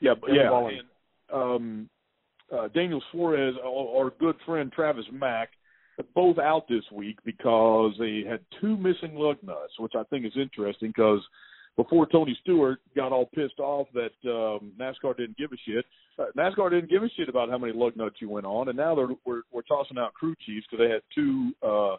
yeah, 0.00 0.14
Jeremy 0.26 0.38
yeah, 0.42 0.48
Bullins. 0.50 0.80
and 1.30 1.40
um, 1.40 1.90
uh, 2.52 2.68
Daniel 2.74 3.00
Suarez, 3.12 3.54
our, 3.64 4.04
our 4.04 4.10
good 4.18 4.34
friend 4.44 4.72
Travis 4.72 5.04
Mack, 5.12 5.50
both 6.14 6.38
out 6.38 6.66
this 6.68 6.84
week 6.92 7.18
because 7.24 7.92
they 7.98 8.24
had 8.28 8.40
two 8.60 8.76
missing 8.76 9.14
lug 9.14 9.36
nuts, 9.42 9.72
which 9.78 9.92
I 9.96 10.02
think 10.04 10.26
is 10.26 10.32
interesting 10.36 10.88
because 10.88 11.20
before 11.76 12.06
Tony 12.06 12.36
Stewart 12.42 12.78
got 12.94 13.12
all 13.12 13.26
pissed 13.34 13.58
off 13.58 13.88
that 13.94 14.12
um, 14.30 14.72
NASCAR 14.78 15.16
didn't 15.16 15.36
give 15.36 15.50
a 15.52 15.56
shit, 15.66 15.84
uh, 16.18 16.26
NASCAR 16.36 16.70
didn't 16.70 16.90
give 16.90 17.02
a 17.02 17.08
shit 17.16 17.28
about 17.28 17.50
how 17.50 17.58
many 17.58 17.72
lug 17.72 17.96
nuts 17.96 18.16
you 18.20 18.28
went 18.28 18.46
on, 18.46 18.68
and 18.68 18.76
now 18.76 18.94
they're 18.94 19.08
we're, 19.24 19.42
we're 19.52 19.62
tossing 19.62 19.98
out 19.98 20.14
crew 20.14 20.34
chiefs 20.46 20.66
because 20.70 20.84
they 20.84 20.92
had 20.92 21.02
two 21.14 21.52
uh, 21.62 21.96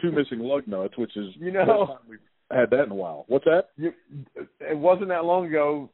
two 0.00 0.12
missing 0.12 0.40
lug 0.40 0.66
nuts, 0.68 0.96
which 0.98 1.16
is 1.16 1.28
You 1.38 1.52
know- 1.52 1.98
we've 2.08 2.18
had 2.50 2.70
that 2.70 2.84
in 2.84 2.90
a 2.90 2.94
while. 2.94 3.24
What's 3.28 3.46
that? 3.46 3.68
you, 3.76 3.92
it 4.60 4.76
wasn't 4.76 5.08
that 5.08 5.24
long 5.24 5.46
ago. 5.46 5.90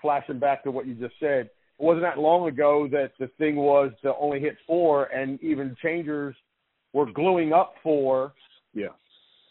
Flashing 0.00 0.40
back 0.40 0.64
to 0.64 0.72
what 0.72 0.84
you 0.86 0.94
just 0.94 1.14
said, 1.20 1.46
it 1.46 1.50
wasn't 1.78 2.02
that 2.02 2.18
long 2.18 2.48
ago 2.48 2.88
that 2.90 3.12
the 3.20 3.28
thing 3.38 3.54
was 3.54 3.92
to 4.02 4.12
only 4.20 4.40
hit 4.40 4.56
four, 4.66 5.04
and 5.04 5.40
even 5.40 5.76
changers 5.80 6.34
were 6.92 7.06
gluing 7.10 7.52
up 7.52 7.74
four 7.82 8.32
Yeah. 8.74 8.88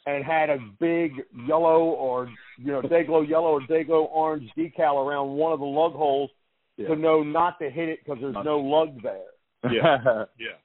and 0.06 0.24
had 0.24 0.50
a 0.50 0.58
big 0.80 1.14
yellow 1.48 1.82
or 1.84 2.30
you 2.58 2.68
know 2.72 2.82
Dayglow 2.82 3.28
yellow 3.28 3.52
or 3.54 3.62
Dayglow 3.62 4.08
orange 4.12 4.50
decal 4.58 5.06
around 5.06 5.32
one 5.36 5.52
of 5.54 5.60
the 5.60 5.66
lug 5.66 5.94
holes 5.94 6.30
Yeah. 6.78 6.88
to 6.90 6.96
know 6.96 7.24
not 7.24 7.60
to 7.60 7.70
hit 7.70 7.90
it 7.90 8.00
because 8.04 8.20
there's 8.22 8.34
Not- 8.34 8.46
no 8.46 8.60
lug 8.60 9.02
there. 9.02 9.30
Yeah. 9.72 10.26
yeah. 10.40 10.58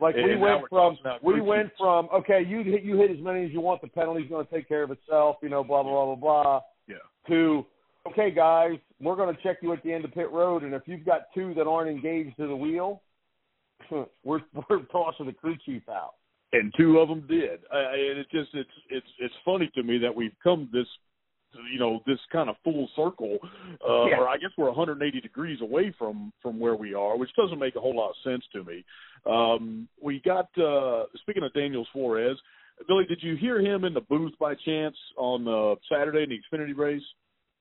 Like 0.00 0.16
And 0.16 0.24
we 0.26 0.34
now 0.34 0.40
went 0.58 0.68
from 0.68 0.98
we 1.22 1.40
went 1.40 1.68
chiefs. 1.68 1.78
from 1.78 2.08
okay, 2.12 2.42
you 2.46 2.62
hit 2.62 2.82
you 2.82 2.96
hit 2.96 3.10
as 3.10 3.18
many 3.20 3.44
as 3.44 3.52
you 3.52 3.60
want, 3.60 3.80
the 3.80 3.88
penalty's 3.88 4.28
going 4.28 4.44
to 4.44 4.52
take 4.52 4.66
care 4.68 4.82
of 4.82 4.90
itself, 4.90 5.36
you 5.42 5.48
know, 5.48 5.62
blah 5.62 5.82
blah 5.82 5.92
blah 5.92 6.16
blah 6.16 6.42
blah. 6.42 6.60
Yeah. 6.88 6.96
To 7.28 7.64
okay, 8.08 8.30
guys, 8.30 8.76
we're 9.00 9.16
going 9.16 9.34
to 9.34 9.40
check 9.42 9.58
you 9.62 9.72
at 9.72 9.82
the 9.82 9.92
end 9.92 10.04
of 10.04 10.12
pit 10.12 10.30
road, 10.30 10.62
and 10.62 10.74
if 10.74 10.82
you've 10.86 11.06
got 11.06 11.32
two 11.32 11.54
that 11.54 11.66
aren't 11.66 11.88
engaged 11.88 12.36
to 12.36 12.46
the 12.48 12.56
wheel, 12.56 13.00
we're 14.24 14.40
we're 14.68 14.80
tossing 14.92 15.26
the 15.26 15.32
crew 15.32 15.56
chief 15.64 15.82
out. 15.88 16.14
and 16.52 16.72
two 16.76 16.98
of 16.98 17.08
them 17.08 17.26
did. 17.28 17.60
Uh, 17.72 17.92
and 17.92 18.18
it's 18.18 18.30
just 18.30 18.50
it's 18.54 18.70
it's 18.90 19.06
it's 19.18 19.34
funny 19.44 19.70
to 19.74 19.82
me 19.82 19.98
that 19.98 20.14
we've 20.14 20.34
come 20.42 20.68
this 20.72 20.86
you 21.72 21.78
know 21.78 22.00
this 22.06 22.18
kind 22.32 22.48
of 22.50 22.56
full 22.64 22.88
circle, 22.96 23.38
uh, 23.88 24.06
Yeah. 24.06 24.18
or 24.18 24.28
I 24.28 24.36
guess 24.38 24.50
we're 24.58 24.66
180 24.66 25.20
degrees 25.20 25.60
away 25.60 25.94
from 25.98 26.32
from 26.42 26.58
where 26.58 26.74
we 26.74 26.94
are, 26.94 27.16
which 27.16 27.30
doesn't 27.36 27.58
make 27.58 27.76
a 27.76 27.80
whole 27.80 27.96
lot 27.96 28.10
of 28.10 28.16
sense 28.24 28.44
to 28.52 28.64
me. 28.64 28.84
Um, 29.26 29.88
we 30.02 30.20
got 30.24 30.48
uh, 30.58 31.04
speaking 31.20 31.42
of 31.44 31.52
Daniel 31.54 31.86
Suarez, 31.92 32.36
Billy, 32.88 33.04
did 33.04 33.22
you 33.22 33.36
hear 33.36 33.60
him 33.60 33.84
in 33.84 33.94
the 33.94 34.00
booth 34.00 34.32
by 34.40 34.54
chance 34.56 34.96
on 35.16 35.46
uh, 35.46 35.76
Saturday 35.88 36.24
in 36.24 36.30
the 36.30 36.40
Xfinity 36.58 36.76
race? 36.76 37.02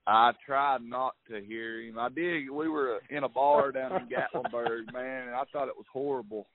I 0.05 0.31
tried 0.45 0.81
not 0.83 1.15
to 1.29 1.41
hear 1.41 1.81
him. 1.81 1.97
I 1.97 2.09
did. 2.09 2.49
We 2.49 2.67
were 2.67 2.99
in 3.09 3.23
a 3.23 3.29
bar 3.29 3.71
down 3.71 3.93
in 3.93 4.07
Gatlinburg, 4.09 4.91
man, 4.93 5.27
and 5.27 5.35
I 5.35 5.43
thought 5.51 5.67
it 5.69 5.77
was 5.77 5.85
horrible. 5.91 6.47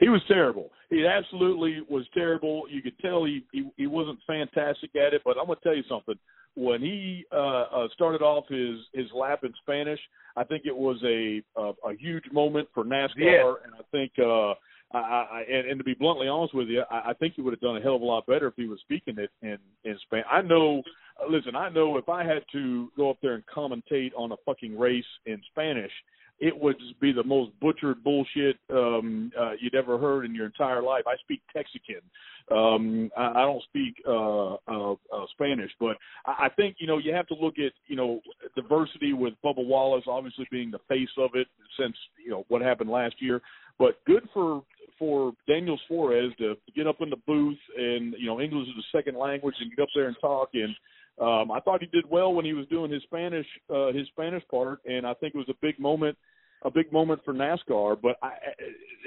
He 0.00 0.08
was 0.08 0.22
terrible. 0.28 0.70
He 0.90 1.06
absolutely 1.06 1.80
was 1.88 2.04
terrible. 2.14 2.64
You 2.68 2.82
could 2.82 2.98
tell 3.00 3.24
he 3.24 3.44
he, 3.52 3.68
he 3.76 3.86
wasn't 3.86 4.18
fantastic 4.26 4.94
at 4.96 5.14
it. 5.14 5.22
But 5.24 5.36
I'm 5.38 5.46
going 5.46 5.58
to 5.58 5.64
tell 5.64 5.76
you 5.76 5.84
something. 5.88 6.16
When 6.56 6.80
he 6.80 7.24
uh, 7.32 7.62
uh, 7.62 7.88
started 7.94 8.22
off 8.22 8.44
his 8.48 8.76
his 8.92 9.06
lap 9.12 9.40
in 9.42 9.52
Spanish, 9.62 10.00
I 10.36 10.44
think 10.44 10.62
it 10.64 10.76
was 10.76 10.98
a 11.04 11.42
a, 11.60 11.90
a 11.90 11.96
huge 11.98 12.24
moment 12.32 12.68
for 12.74 12.84
NASCAR, 12.84 13.10
Yeah. 13.16 13.54
and 13.64 13.74
I 13.74 13.82
think. 13.90 14.12
uh 14.18 14.54
I, 14.94 15.26
I 15.30 15.44
and, 15.50 15.68
and 15.70 15.78
to 15.78 15.84
be 15.84 15.94
bluntly 15.94 16.28
honest 16.28 16.54
with 16.54 16.68
you, 16.68 16.82
I, 16.90 17.10
I 17.10 17.12
think 17.14 17.34
he 17.34 17.42
would 17.42 17.52
have 17.52 17.60
done 17.60 17.76
a 17.76 17.80
hell 17.80 17.96
of 17.96 18.02
a 18.02 18.04
lot 18.04 18.26
better 18.26 18.46
if 18.48 18.54
he 18.56 18.66
was 18.66 18.80
speaking 18.80 19.16
it 19.18 19.30
in 19.42 19.58
in 19.84 19.98
Spanish. 20.06 20.26
I 20.30 20.42
know, 20.42 20.82
listen, 21.28 21.56
I 21.56 21.68
know 21.68 21.96
if 21.98 22.08
I 22.08 22.24
had 22.24 22.44
to 22.52 22.90
go 22.96 23.10
up 23.10 23.18
there 23.22 23.34
and 23.34 23.44
commentate 23.46 24.12
on 24.16 24.32
a 24.32 24.36
fucking 24.46 24.78
race 24.78 25.04
in 25.26 25.40
Spanish, 25.50 25.92
it 26.40 26.56
would 26.58 26.76
be 27.00 27.12
the 27.12 27.22
most 27.22 27.52
butchered 27.60 28.02
bullshit 28.02 28.56
um 28.70 29.30
uh, 29.40 29.52
you'd 29.60 29.74
ever 29.74 29.98
heard 29.98 30.24
in 30.24 30.34
your 30.34 30.46
entire 30.46 30.82
life. 30.82 31.04
I 31.06 31.16
speak 31.18 31.40
Texican. 31.54 32.02
Um 32.50 33.10
I, 33.16 33.26
I 33.30 33.42
don't 33.42 33.62
speak 33.64 34.02
uh, 34.06 34.54
uh 34.54 34.92
uh 34.92 35.26
Spanish, 35.32 35.70
but 35.78 35.96
I, 36.26 36.46
I 36.46 36.48
think, 36.56 36.76
you 36.78 36.86
know, 36.86 36.98
you 36.98 37.14
have 37.14 37.28
to 37.28 37.34
look 37.34 37.54
at, 37.58 37.72
you 37.86 37.96
know, 37.96 38.20
diversity 38.56 39.12
with 39.12 39.34
Bubba 39.44 39.64
Wallace 39.64 40.04
obviously 40.06 40.46
being 40.50 40.70
the 40.70 40.80
face 40.88 41.08
of 41.18 41.30
it 41.34 41.46
since, 41.78 41.96
you 42.22 42.30
know, 42.30 42.44
what 42.48 42.62
happened 42.62 42.90
last 42.90 43.16
year. 43.20 43.40
But 43.78 44.04
good 44.04 44.28
for 44.32 44.62
for 44.98 45.32
Daniel 45.48 45.78
Suarez 45.86 46.32
to 46.38 46.54
get 46.74 46.86
up 46.86 46.96
in 47.00 47.10
the 47.10 47.16
booth 47.26 47.58
and, 47.76 48.14
you 48.18 48.26
know, 48.26 48.40
English 48.40 48.68
is 48.68 48.74
the 48.76 48.98
second 48.98 49.18
language 49.18 49.54
and 49.60 49.70
get 49.74 49.82
up 49.82 49.88
there 49.94 50.08
and 50.08 50.16
talk 50.20 50.50
and 50.54 50.74
um, 51.20 51.52
I 51.52 51.60
thought 51.60 51.80
he 51.80 51.86
did 51.86 52.10
well 52.10 52.34
when 52.34 52.44
he 52.44 52.54
was 52.54 52.66
doing 52.68 52.90
his 52.90 53.02
Spanish 53.04 53.46
uh, 53.72 53.92
his 53.92 54.08
Spanish 54.08 54.42
part, 54.50 54.80
and 54.84 55.06
I 55.06 55.14
think 55.14 55.34
it 55.34 55.38
was 55.38 55.48
a 55.48 55.56
big 55.62 55.78
moment, 55.78 56.18
a 56.62 56.70
big 56.70 56.92
moment 56.92 57.20
for 57.24 57.32
NASCAR. 57.32 58.00
But 58.00 58.16
I, 58.20 58.32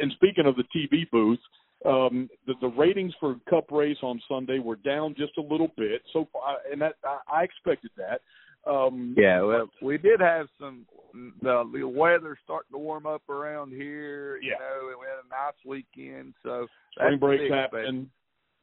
and 0.02 0.12
speaking 0.14 0.46
of 0.46 0.56
the 0.56 0.64
TV 0.76 1.10
booth, 1.12 1.40
um, 1.86 2.30
the, 2.46 2.54
the 2.62 2.70
ratings 2.70 3.14
for 3.20 3.36
Cup 3.50 3.72
race 3.72 3.98
on 4.02 4.22
Sunday 4.30 4.60
were 4.60 4.78
down 4.78 5.16
just 5.18 5.38
a 5.38 5.42
little 5.42 5.70
bit. 5.76 6.02
So, 6.14 6.30
and 6.72 6.82
that 6.82 6.96
I, 7.04 7.42
I 7.42 7.44
expected 7.44 7.92
that. 7.98 8.22
Um, 8.68 9.16
Yeah, 9.18 9.42
well, 9.42 9.70
we 9.82 9.98
did 9.98 10.20
have 10.20 10.48
some. 10.60 10.86
The, 11.42 11.64
the 11.74 11.88
weather 11.88 12.38
starting 12.44 12.72
to 12.74 12.78
warm 12.78 13.08
up 13.08 13.28
around 13.30 13.72
here. 13.72 14.38
You 14.38 14.52
Yeah. 14.52 14.58
know, 14.60 14.90
and 14.90 15.00
we 15.00 15.06
had 15.08 15.24
a 15.26 15.30
nice 15.30 15.66
weekend. 15.66 16.34
So 16.44 16.68
spring 16.92 17.12
that's 17.12 17.20
breaks 17.20 17.54
happening. 17.54 18.10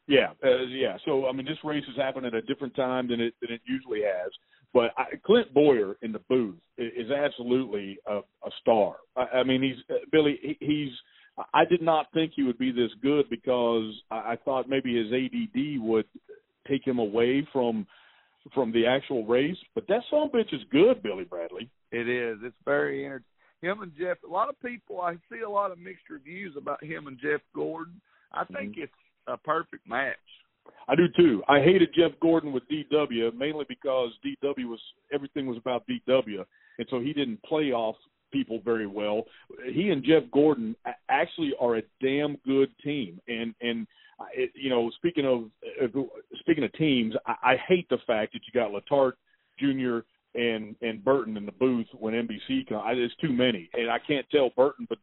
Yeah, 0.07 0.33
uh, 0.45 0.65
yeah. 0.69 0.99
So 1.05 1.27
I 1.27 1.33
mean, 1.33 1.47
this 1.47 1.59
race 1.65 1.85
has 1.87 1.97
happened 1.97 2.27
at 2.27 2.35
a 2.35 2.43
different 2.43 2.75
time 2.77 3.09
than 3.09 3.21
it 3.21 3.35
than 3.41 3.51
it 3.51 3.63
usually 3.65 4.03
has. 4.03 4.31
But 4.73 4.91
I, 4.99 5.17
Clint 5.25 5.55
Bowyer 5.55 5.97
in 6.03 6.13
the 6.13 6.19
booth 6.29 6.57
is, 6.77 7.07
is 7.07 7.11
absolutely 7.11 7.99
a, 8.07 8.19
a 8.19 8.51
star. 8.61 8.97
I, 9.17 9.39
I 9.39 9.43
mean, 9.45 9.63
he's 9.63 9.77
uh, 9.89 10.01
Billy. 10.13 10.39
He, 10.43 10.57
he's. 10.61 10.93
I 11.53 11.65
did 11.65 11.83
not 11.83 12.07
think 12.13 12.33
he 12.37 12.45
would 12.45 12.59
be 12.59 12.71
this 12.71 12.93
good 13.03 13.29
because 13.29 13.93
I, 14.11 14.33
I 14.33 14.39
thought 14.45 14.69
maybe 14.69 14.97
his 14.97 15.13
ADD 15.13 15.81
would 15.81 16.07
take 16.69 16.87
him 16.87 16.99
away 16.99 17.47
from 17.53 17.87
from 18.53 18.73
the 18.73 18.87
actual 18.87 19.25
race. 19.27 19.57
But 19.75 19.87
that 19.89 20.03
a 20.13 20.17
bitch 20.29 20.53
is 20.53 20.61
good, 20.71 21.03
Billy 21.03 21.25
Bradley. 21.25 21.71
It 21.93 22.09
is. 22.09 22.39
It's 22.43 22.57
very 22.65 23.05
enter 23.05 23.23
Him 23.63 23.81
and 23.83 23.93
Jeff. 23.99 24.19
A 24.29 24.31
lot 24.33 24.49
of 24.49 24.61
people. 24.61 25.01
I 25.01 25.15
see 25.31 25.41
a 25.47 25.49
lot 25.49 25.71
of 25.71 25.79
mixed 25.79 26.11
reviews 26.11 26.55
about 26.57 26.83
him 26.85 27.07
and 27.07 27.19
Jeff 27.19 27.41
Gordon. 27.55 28.01
I 28.33 28.45
think 28.45 28.73
Mm-hmm. 28.73 28.83
it's 28.83 28.93
a 29.27 29.37
perfect 29.39 29.89
match. 29.89 30.17
I 30.89 30.95
do 30.97 31.05
too. 31.17 31.43
I 31.49 31.61
hated 31.61 31.91
Jeff 31.97 32.13
Gordon 32.21 32.53
with 32.53 32.63
DW 32.69 33.35
mainly 33.37 33.65
because 33.69 34.11
DW 34.25 34.67
was 34.67 34.81
everything 35.13 35.47
was 35.47 35.59
about 35.59 35.85
DW, 35.87 36.45
and 36.79 36.87
so 36.91 37.01
he 37.01 37.13
didn't 37.13 37.43
play 37.43 37.73
off 37.73 37.97
people 38.33 38.61
very 38.65 38.87
well. 38.87 39.25
He 39.73 39.91
and 39.91 40.03
Jeff 40.03 40.25
Gordon 40.33 40.75
actually 41.09 41.53
are 41.61 41.77
a 41.77 41.83
damn 42.03 42.37
good 42.47 42.69
team, 42.83 43.21
and 43.29 43.55
and 43.61 43.87
it, 44.35 44.51
you 44.55 44.71
know, 44.71 44.91
speaking 44.97 45.27
of 45.27 45.45
uh, 45.83 46.01
speaking 46.41 46.65
of 46.65 46.73
teams, 46.75 47.15
I, 47.27 47.53
I 47.53 47.57
hate 47.69 47.89
the 47.89 47.99
fact 48.07 48.33
that 48.33 48.41
you 48.47 48.53
got 48.53 48.71
Latart 48.71 49.13
Jr. 49.59 50.07
and 50.39 50.77
and 50.83 51.05
Burton 51.05 51.37
in 51.37 51.47
the 51.47 51.53
booth 51.53 51.87
when 51.99 52.15
NBC 52.15 52.69
comes. 52.69 52.83
It's 52.97 53.15
too 53.17 53.33
many, 53.33 53.69
and 53.75 53.91
I 53.91 53.99
can't 53.99 54.27
tell 54.31 54.51
Burton, 54.57 54.87
but 54.89 54.99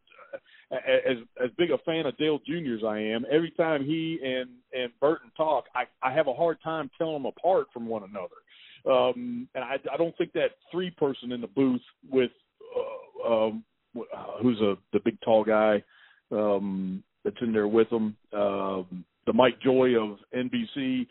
uh, 0.72 0.76
as 0.76 1.18
as 1.44 1.50
big 1.58 1.72
a 1.72 1.78
fan 1.80 2.06
of 2.06 2.18
Dale 2.18 2.40
Jr. 2.46 2.76
as 2.76 2.84
I 2.86 3.00
am, 3.00 3.26
every 3.32 3.52
time 3.52 3.86
he 3.86 4.20
and 4.24 4.50
and 4.74 4.92
Burton 5.00 5.32
talk, 5.36 5.66
I 5.76 5.84
I 6.02 6.14
have 6.14 6.28
a 6.28 6.34
hard 6.34 6.58
time 6.64 6.90
telling 6.98 7.24
them 7.24 7.26
apart 7.26 7.68
from 7.74 7.88
one 7.88 8.04
another. 8.04 8.36
Um, 8.84 9.48
and 9.54 9.64
I 9.64 9.76
I 9.92 9.98
don't 9.98 10.18
think 10.18 10.34
that 10.34 10.52
three 10.72 10.92
person 10.92 11.32
in 11.32 11.42
the 11.42 11.48
booth 11.48 11.82
with 12.10 12.32
uh, 12.76 13.32
um, 13.32 13.64
uh, 13.96 14.42
who's 14.42 14.60
a 14.62 14.76
the 14.94 15.00
big 15.04 15.20
tall 15.22 15.44
guy 15.44 15.84
um, 16.32 17.04
that's 17.24 17.38
in 17.42 17.52
there 17.54 17.68
with 17.68 17.90
them, 17.90 18.16
um, 18.34 19.06
the 19.28 19.34
Mike 19.34 19.60
Joy 19.62 19.96
of 19.96 20.18
NBC 20.36 21.08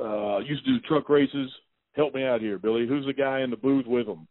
uh, 0.00 0.38
used 0.38 0.64
to 0.64 0.72
do 0.72 0.80
truck 0.86 1.08
races. 1.08 1.50
Help 1.94 2.14
me 2.14 2.24
out 2.24 2.40
here, 2.40 2.58
Billy. 2.58 2.86
Who's 2.86 3.06
the 3.06 3.12
guy 3.12 3.40
in 3.40 3.50
the 3.50 3.56
booth 3.56 3.86
with 3.86 4.06
him? 4.06 4.26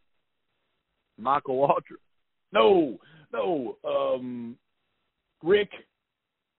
Michael 1.18 1.58
Waltrip, 1.68 1.98
No, 2.54 2.98
no. 3.34 3.78
Um, 3.86 4.56
Rick, 5.44 5.70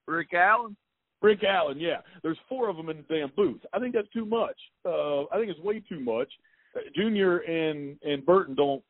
Rick 0.06 0.34
Allen. 0.34 0.76
Rick 1.22 1.44
Allen. 1.44 1.78
Yeah, 1.78 1.98
there's 2.22 2.38
four 2.48 2.68
of 2.68 2.76
them 2.76 2.88
in 2.88 2.98
the 2.98 3.14
damn 3.14 3.32
booth. 3.36 3.60
I 3.72 3.78
think 3.78 3.94
that's 3.94 4.08
too 4.10 4.24
much. 4.24 4.56
Uh, 4.84 5.22
I 5.24 5.38
think 5.38 5.50
it's 5.50 5.60
way 5.60 5.80
too 5.88 6.00
much. 6.00 6.28
Uh, 6.74 6.80
Junior 6.94 7.38
and 7.38 7.98
and 8.02 8.24
Burton 8.24 8.54
don't. 8.54 8.82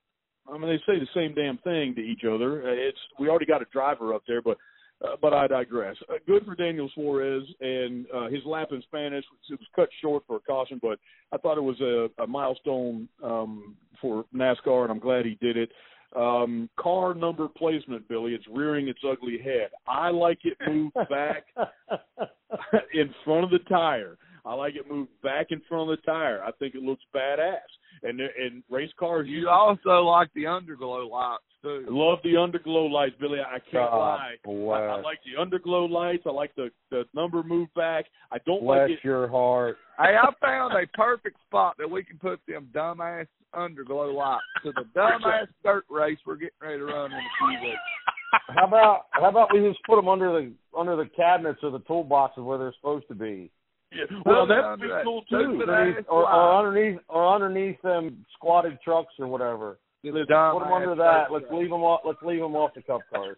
I 0.53 0.57
mean, 0.59 0.69
they 0.69 0.79
say 0.87 0.99
the 0.99 1.07
same 1.15 1.35
damn 1.35 1.59
thing 1.59 1.95
to 1.95 2.01
each 2.01 2.23
other. 2.25 2.63
Uh, 2.69 2.73
It's 2.73 2.99
we 3.19 3.29
already 3.29 3.47
got 3.47 3.63
a 3.63 3.67
driver 3.73 4.15
up 4.15 4.23
there, 4.29 4.43
but 4.43 4.59
uh, 5.05 5.17
but 5.21 5.33
I 5.33 5.47
digress. 5.47 5.97
Uh, 6.09 6.15
good 6.27 6.45
for 6.45 6.55
Daniel 6.55 6.91
Suarez 6.95 7.45
and 7.61 8.07
uh, 8.15 8.29
his 8.29 8.45
lap 8.45 8.69
in 8.73 8.83
Spanish. 8.83 9.25
It 9.51 9.59
was 9.59 9.69
cut 9.75 9.89
short 10.01 10.25
for 10.27 10.37
a 10.37 10.41
caution, 10.41 10.79
but 10.83 10.99
I 11.33 11.39
thought 11.39 11.59
it 11.59 11.63
was 11.63 11.81
a, 11.81 12.09
a 12.23 12.27
milestone 12.27 13.09
um, 13.23 13.77
for 14.01 14.25
NASCAR, 14.35 14.83
and 14.83 14.91
I'm 14.91 14.99
glad 14.99 15.25
he 15.25 15.39
did 15.41 15.57
it. 15.57 15.71
Um, 16.17 16.69
car 16.77 17.15
number 17.15 17.47
placement, 17.47 18.09
Billy. 18.09 18.35
It's 18.35 18.45
rearing 18.51 18.89
its 18.89 18.99
ugly 19.09 19.39
head. 19.39 19.71
I 19.87 20.11
like 20.11 20.41
it 20.45 20.57
moved 20.67 20.97
back 21.09 21.45
in 22.95 23.15
front 23.25 23.45
of 23.45 23.51
the 23.51 23.61
tire. 23.69 24.17
I 24.45 24.55
like 24.55 24.77
it 24.77 24.91
moved 24.91 25.11
back 25.23 25.47
in 25.51 25.61
front 25.69 25.91
of 25.91 25.99
the 25.99 26.03
tire. 26.03 26.43
I 26.43 26.53
think 26.53 26.75
it 26.75 26.83
looks 26.83 27.03
badass. 27.15 27.59
And 28.03 28.19
and 28.21 28.63
race 28.71 28.91
cars, 28.99 29.27
you 29.29 29.49
also 29.51 30.03
like 30.03 30.29
the 30.35 30.45
underglow 30.45 31.11
lights 31.11 31.43
too. 31.63 31.85
Love 31.91 32.21
the 32.25 32.31
underglow 32.35 32.91
lights, 32.91 33.17
Billy. 33.21 33.41
I 33.41 33.59
can't 33.59 33.91
God 33.91 33.99
lie. 33.99 34.35
bless. 34.45 34.81
I, 34.81 34.85
I 34.85 35.01
like 35.03 35.19
the 35.27 35.39
underglow 35.43 35.91
lights. 35.91 36.23
I 36.27 36.31
like 36.31 36.55
the 36.55 36.71
the 36.91 37.05
number 37.15 37.43
move 37.43 37.69
back. 37.77 38.07
I 38.33 38.39
don't 38.47 38.63
Bless 38.65 38.89
like 38.89 38.91
it. 38.93 38.99
your 39.05 39.29
heart. 39.29 39.77
Hey, 39.99 40.15
I 40.17 40.31
found 40.41 40.73
a 40.73 40.87
perfect 40.97 41.37
spot 41.47 41.75
that 41.79 41.91
we 41.91 42.03
can 42.03 42.17
put 42.19 42.41
them 42.49 42.69
dumbass 42.75 43.27
underglow 43.55 44.15
lights 44.15 44.45
to 44.65 44.73
the 44.73 44.85
dumbass 44.99 45.49
dirt 45.63 45.85
race 45.91 46.19
we're 46.25 46.37
getting 46.37 46.51
ready 46.63 46.79
to 46.79 46.85
run 46.85 47.13
in 47.13 47.19
a 47.19 47.21
few 47.39 47.69
weeks. 47.69 47.79
How 48.57 48.67
about 48.67 49.07
how 49.11 49.29
about 49.29 49.53
we 49.53 49.61
just 49.69 49.81
put 49.85 49.97
them 49.97 50.09
under 50.09 50.33
the 50.33 50.53
under 50.79 50.97
the 50.97 51.07
cabinets 51.17 51.59
or 51.63 51.71
the 51.71 51.81
toolboxes 51.81 52.45
where 52.45 52.57
they're 52.59 52.75
supposed 52.81 53.09
to 53.09 53.15
be, 53.15 53.51
Yeah, 53.93 54.05
well, 54.25 54.47
Put 54.47 54.53
it 54.53 54.63
that 54.63 54.71
would 54.71 54.81
be 54.81 54.89
cool 55.03 55.23
too. 55.29 55.37
underneath, 55.37 56.05
or, 56.09 56.31
or 56.31 56.59
underneath 56.67 57.01
or 57.09 57.35
underneath 57.35 57.83
them 57.83 58.25
squatted 58.35 58.79
trucks 58.85 59.13
or 59.19 59.27
whatever. 59.27 59.79
Them 60.03 60.15
Put 60.15 60.29
them 60.29 60.73
under 60.73 60.95
that. 60.95 61.31
Let's 61.31 61.45
race. 61.51 61.53
leave 61.61 61.71
them 61.71 61.83
off. 61.83 62.01
Let's 62.07 62.23
leave 62.23 62.41
them 62.41 62.55
off 62.55 62.73
the 62.75 62.83
cup 62.83 63.01
cars. 63.13 63.37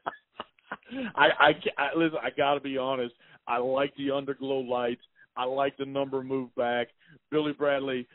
I, 1.16 1.26
I, 1.38 1.48
I 1.78 1.96
listen. 1.96 2.18
I 2.22 2.30
got 2.36 2.54
to 2.54 2.60
be 2.60 2.78
honest. 2.78 3.14
I 3.48 3.58
like 3.58 3.94
the 3.96 4.08
underglow 4.08 4.66
lights. 4.68 5.00
I 5.36 5.44
like 5.44 5.76
the 5.76 5.86
number 5.86 6.22
move 6.22 6.54
back. 6.54 6.88
Billy 7.30 7.52
Bradley 7.52 8.06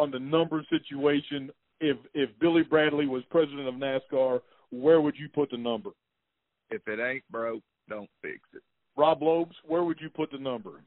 on 0.00 0.10
the 0.10 0.18
number 0.18 0.64
situation. 0.70 1.50
If 1.80 1.96
if 2.14 2.30
Billy 2.40 2.62
Bradley 2.62 3.06
was 3.06 3.22
president 3.30 3.68
of 3.68 3.74
NASCAR, 3.74 4.40
where 4.70 5.00
would 5.00 5.16
you 5.18 5.28
put 5.28 5.50
the 5.50 5.58
number? 5.58 5.90
If 6.70 6.86
it 6.88 7.00
ain't 7.00 7.24
broke, 7.30 7.62
don't 7.88 8.08
fix 8.22 8.40
it. 8.54 8.62
Rob 8.96 9.22
Lopes, 9.22 9.56
where 9.66 9.82
would 9.84 9.98
you 10.00 10.08
put 10.08 10.30
the 10.30 10.38
number? 10.38 10.80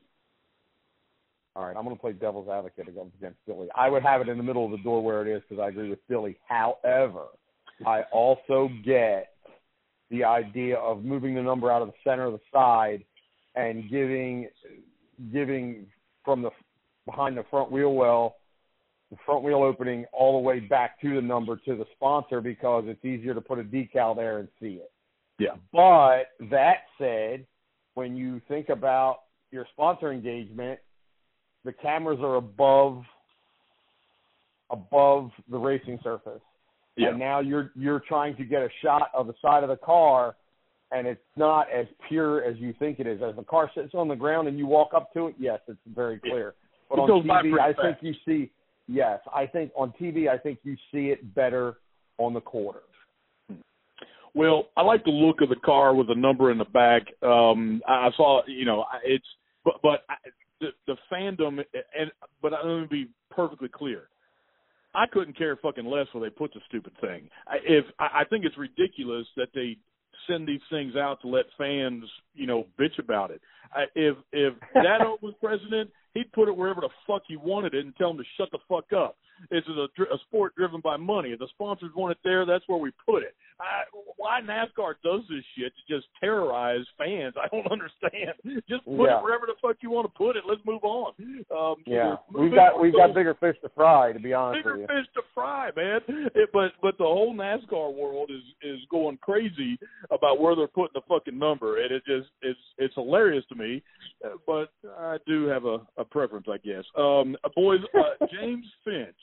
All 1.58 1.66
right, 1.66 1.76
I'm 1.76 1.84
going 1.84 1.96
to 1.96 2.00
play 2.00 2.14
devil's 2.14 2.48
advocate 2.48 2.88
against 2.88 3.38
Billy. 3.48 3.68
I 3.76 3.90
would 3.90 4.04
have 4.04 4.22
it 4.22 4.30
in 4.30 4.38
the 4.38 4.44
middle 4.44 4.64
of 4.64 4.70
the 4.70 4.78
door 4.78 5.04
where 5.04 5.28
it 5.28 5.36
is 5.36 5.42
because 5.50 5.60
I 5.60 5.70
agree 5.70 5.90
with 5.90 5.98
Billy. 6.08 6.38
However, 6.48 7.24
I 7.84 8.04
also 8.12 8.70
get 8.86 9.30
the 10.12 10.24
idea 10.24 10.78
of 10.78 11.04
moving 11.04 11.34
the 11.34 11.42
number 11.42 11.72
out 11.72 11.82
of 11.82 11.88
the 11.88 11.96
center 12.04 12.26
of 12.26 12.34
the 12.34 12.40
side 12.54 13.04
and 13.56 13.90
giving 13.90 14.48
giving 15.34 15.88
from 16.24 16.44
the 16.44 16.52
behind 17.08 17.36
the 17.36 17.44
front 17.50 17.72
wheel 17.72 17.94
well 17.94 18.36
the 19.10 19.18
front 19.26 19.44
wheel 19.44 19.64
opening 19.64 20.06
all 20.14 20.40
the 20.40 20.48
way 20.48 20.60
back 20.60 21.02
to 21.02 21.16
the 21.16 21.22
number 21.22 21.56
to 21.56 21.76
the 21.76 21.86
sponsor 21.96 22.40
because 22.40 22.84
it's 22.86 23.04
easier 23.04 23.34
to 23.34 23.42
put 23.42 23.58
a 23.58 23.64
decal 23.64 24.16
there 24.16 24.38
and 24.38 24.48
see 24.62 24.80
it. 24.82 24.92
Yeah. 25.40 25.56
But 25.72 26.50
that 26.52 26.82
said, 27.00 27.48
when 27.96 28.16
you 28.16 28.42
think 28.48 28.70
about 28.70 29.20
your 29.50 29.66
sponsor 29.74 30.12
engagement, 30.12 30.80
the 31.66 31.74
cameras 31.74 32.20
are 32.22 32.36
above 32.36 33.04
above 34.70 35.32
the 35.50 35.58
racing 35.58 36.00
surface. 36.04 36.42
Yeah. 36.96 37.10
And 37.10 37.20
now 37.20 37.40
you're 37.40 37.72
you're 37.76 38.02
trying 38.08 38.36
to 38.38 38.44
get 38.44 38.62
a 38.62 38.70
shot 38.84 39.10
of 39.14 39.28
the 39.28 39.34
side 39.42 39.64
of 39.64 39.70
the 39.70 39.78
car 39.78 40.36
and 40.92 41.06
it's 41.06 41.22
not 41.36 41.68
as 41.72 41.86
pure 42.08 42.44
as 42.44 42.58
you 42.58 42.74
think 42.80 43.00
it 43.00 43.08
is. 43.08 43.22
As 43.22 43.36
the 43.36 43.44
car 43.44 43.70
sits 43.76 43.94
on 43.94 44.08
the 44.08 44.16
ground 44.16 44.48
and 44.48 44.58
you 44.58 44.66
walk 44.66 44.92
up 44.96 45.12
to 45.14 45.28
it, 45.28 45.36
yes, 45.38 45.60
it's 45.68 45.78
very 45.94 46.20
clear. 46.20 46.54
But 46.90 47.00
It 47.00 47.02
on 47.02 47.24
TV, 47.24 47.60
I 47.60 47.74
think 47.74 47.98
you 48.02 48.14
see 48.26 48.52
yes, 48.88 49.20
I 49.34 49.46
think 49.46 49.72
on 49.76 49.94
TV 50.00 50.30
I 50.30 50.38
think 50.38 50.60
you 50.64 50.76
see 50.92 51.08
it 51.08 51.36
better 51.36 51.78
on 52.18 52.34
the 52.34 52.42
quarter. 52.42 52.82
Well, 54.34 54.68
I 54.78 54.84
like 54.84 55.04
the 55.04 55.12
look 55.12 55.42
of 55.42 55.50
the 55.50 55.56
car 55.56 55.96
with 55.96 56.10
a 56.10 56.16
number 56.16 56.52
in 56.52 56.58
the 56.58 56.66
back. 56.66 57.04
Um, 57.24 57.82
I 57.88 58.10
saw, 58.16 58.42
you 58.48 58.66
know, 58.66 58.86
it's 59.04 59.26
but 59.66 59.76
but 59.82 60.04
I, 60.10 60.16
the 60.60 60.70
the 60.86 60.96
fandom 61.12 61.60
and 61.98 62.12
but 62.42 62.54
I 62.54 62.66
let 62.66 62.82
me 62.82 62.88
be 62.90 63.10
perfectly 63.32 63.70
clear. 63.70 64.10
I 64.96 65.06
couldn't 65.06 65.38
care 65.38 65.56
fucking 65.58 65.86
less 65.86 66.08
where 66.12 66.28
they 66.28 66.34
put 66.34 66.54
the 66.54 66.60
stupid 66.68 66.94
thing. 67.00 67.30
I, 67.48 67.58
if 67.64 67.86
I, 68.00 68.22
I 68.22 68.24
think 68.30 68.46
it's 68.46 68.58
ridiculous 68.58 69.28
that 69.36 69.50
they 69.54 69.78
send 70.28 70.48
these 70.48 70.62
things 70.70 70.96
out 70.96 71.22
to 71.22 71.28
let 71.28 71.46
fans, 71.58 72.04
you 72.34 72.48
know, 72.48 72.66
bitch 72.80 72.98
about 72.98 73.32
it. 73.32 73.42
I, 73.74 73.86
if 73.96 74.18
if 74.32 74.54
that 74.74 75.00
was 75.22 75.34
president, 75.42 75.92
he'd 76.14 76.32
put 76.34 76.48
it 76.48 76.56
wherever 76.56 76.82
the 76.82 76.90
fuck 77.06 77.24
he 77.28 77.38
wanted 77.38 77.74
it 77.74 77.86
and 77.86 77.96
tell 77.96 78.10
them 78.10 78.18
to 78.18 78.24
shut 78.38 78.50
the 78.52 78.60
fuck 78.68 78.92
up. 78.94 79.18
This 79.52 79.64
is 79.64 79.76
a, 79.78 79.88
a 80.14 80.18
sport 80.28 80.56
driven 80.56 80.82
by 80.82 80.98
money. 80.98 81.30
If 81.32 81.40
the 81.40 81.48
sponsors 81.50 81.92
want 81.96 82.12
it 82.12 82.18
there, 82.24 82.46
that's 82.46 82.64
where 82.68 82.78
we 82.80 82.92
put 83.06 83.24
it. 83.24 83.36
I, 83.60 83.84
why 84.18 84.40
NASCAR 84.42 84.94
does 85.04 85.22
this 85.30 85.44
shit 85.58 85.74
to 85.74 85.96
just 85.96 86.08
terrorize 86.20 86.86
fans? 86.98 87.34
I 87.42 87.48
don't 87.48 87.66
understand. 87.72 88.34
Just 88.70 88.86
put 88.86 89.06
Yeah. 89.10 89.18
it 89.20 89.24
wherever 89.24 89.46
the 89.48 89.56
fuck 89.62 89.78
you 89.82 89.90
want 89.90 90.06
to 90.12 90.18
put 90.18 90.36
it. 90.36 90.44
Let's 90.48 90.62
move 90.66 90.84
on. 90.84 91.14
Um, 91.56 91.76
Yeah. 91.88 92.18
We've 92.34 92.54
got 92.54 92.80
we've 92.80 92.94
got 92.94 93.14
bigger 93.16 93.34
fish 93.40 93.56
to 93.64 93.70
fry 93.70 94.12
to 94.14 94.20
be 94.20 94.34
honest 94.34 94.60
bigger 94.64 94.78
with 94.78 94.90
you. 94.90 94.96
fish 94.96 95.08
to 95.16 95.22
fry, 95.34 95.72
man. 95.76 96.02
It, 96.36 96.50
but 96.54 96.74
but 96.82 96.98
the 96.98 97.04
whole 97.06 97.34
NASCAR 97.36 97.94
world 97.96 98.30
is 98.30 98.44
is 98.62 98.80
going 98.92 99.18
crazy 99.22 99.80
about 100.12 100.40
where 100.40 100.56
they're 100.56 100.68
putting 100.68 100.94
the 100.94 101.02
fucking 101.08 101.38
number, 101.38 101.82
and 101.82 101.92
it 101.92 102.04
just 102.06 102.30
it's 102.44 102.60
it's 102.78 102.94
hilarious 102.96 103.44
to 103.50 103.56
me. 103.56 103.82
Uh, 104.24 104.30
But 104.46 104.70
I 105.00 105.18
do 105.26 105.46
have 105.48 105.66
a, 105.66 105.80
a 105.98 106.06
preference, 106.06 106.46
I 106.52 106.58
guess. 106.58 106.84
Um, 106.98 107.36
boys, 107.56 107.80
uh, 107.98 108.26
James 108.40 108.66
Finch, 108.84 109.16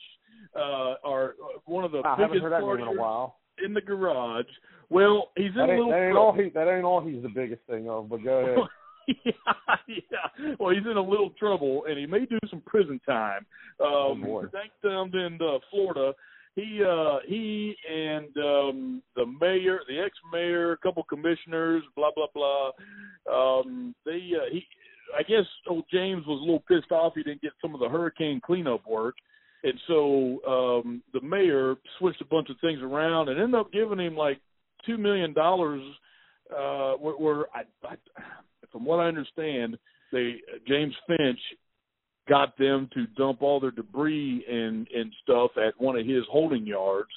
uh, 0.55 0.95
are 1.03 1.31
uh, 1.43 1.59
one 1.65 1.83
of 1.83 1.91
the 1.91 2.01
haven't 2.03 2.31
biggest 2.33 2.43
name 2.51 2.79
in 2.79 2.87
a 2.87 2.91
while. 2.91 3.37
in 3.63 3.73
the 3.73 3.81
garage. 3.81 4.45
Well, 4.89 5.31
he's 5.35 5.47
in 5.47 5.53
That 5.55 5.69
a 5.69 5.71
ain't, 5.73 5.77
little 5.79 5.91
that 5.91 5.97
ain't 6.03 6.13
trouble. 6.13 6.27
all 6.27 6.33
he 6.33 6.49
that 6.49 6.67
ain't 6.67 6.85
all 6.85 7.01
he's 7.01 7.21
the 7.23 7.29
biggest 7.29 7.61
thing 7.69 7.89
of, 7.89 8.09
but 8.09 8.23
go 8.23 8.37
ahead. 9.07 9.17
yeah, 9.25 9.75
yeah. 9.87 10.55
Well, 10.59 10.73
he's 10.73 10.85
in 10.89 10.97
a 10.97 11.01
little 11.01 11.29
trouble, 11.31 11.85
and 11.87 11.97
he 11.97 12.05
may 12.05 12.25
do 12.25 12.39
some 12.49 12.61
prison 12.65 12.99
time. 13.05 13.45
Um, 13.79 13.87
Oh, 13.87 14.15
boy. 14.15 14.43
Thanks 14.51 14.73
down 14.83 15.15
in 15.15 15.37
uh, 15.41 15.59
Florida. 15.71 16.13
He 16.55 16.81
uh, 16.87 17.17
he 17.27 17.75
and 17.91 18.27
um, 18.37 19.01
the 19.15 19.25
mayor, 19.25 19.79
the 19.89 19.99
ex-mayor, 19.99 20.71
a 20.71 20.77
couple 20.77 21.03
commissioners, 21.03 21.83
blah 21.95 22.11
blah 22.15 22.27
blah. 22.33 22.71
Um, 23.31 23.93
they 24.05 24.31
uh, 24.35 24.49
he, 24.51 24.65
I 25.17 25.23
guess 25.23 25.45
old 25.67 25.83
James 25.91 26.25
was 26.25 26.39
a 26.39 26.43
little 26.45 26.63
pissed 26.67 26.91
off 26.91 27.13
he 27.15 27.23
didn't 27.23 27.41
get 27.41 27.51
some 27.61 27.73
of 27.73 27.81
the 27.81 27.89
hurricane 27.89 28.39
cleanup 28.43 28.87
work. 28.87 29.15
And 29.65 29.79
so 29.87 30.39
um 30.47 31.03
the 31.11 31.21
mayor 31.21 31.75
switched 31.97 32.21
a 32.21 32.25
bunch 32.25 32.49
of 32.49 32.55
things 32.61 32.79
around 32.81 33.29
and 33.29 33.41
ended 33.41 33.59
up 33.59 33.73
giving 33.73 33.99
him 33.99 34.15
like 34.15 34.39
two 34.85 34.97
million 34.97 35.33
dollars 35.33 35.81
uh 36.55 36.93
where, 36.93 37.15
where 37.15 37.45
I, 37.53 37.63
I 37.83 37.95
from 38.71 38.85
what 38.85 38.99
I 38.99 39.07
understand, 39.07 39.77
they 40.11 40.35
James 40.67 40.93
Finch 41.07 41.39
got 42.29 42.57
them 42.57 42.89
to 42.93 43.07
dump 43.17 43.41
all 43.41 43.59
their 43.59 43.71
debris 43.71 44.45
and 44.47 44.87
and 44.93 45.11
stuff 45.23 45.51
at 45.57 45.73
one 45.81 45.97
of 45.97 46.05
his 46.05 46.23
holding 46.29 46.67
yards 46.67 47.09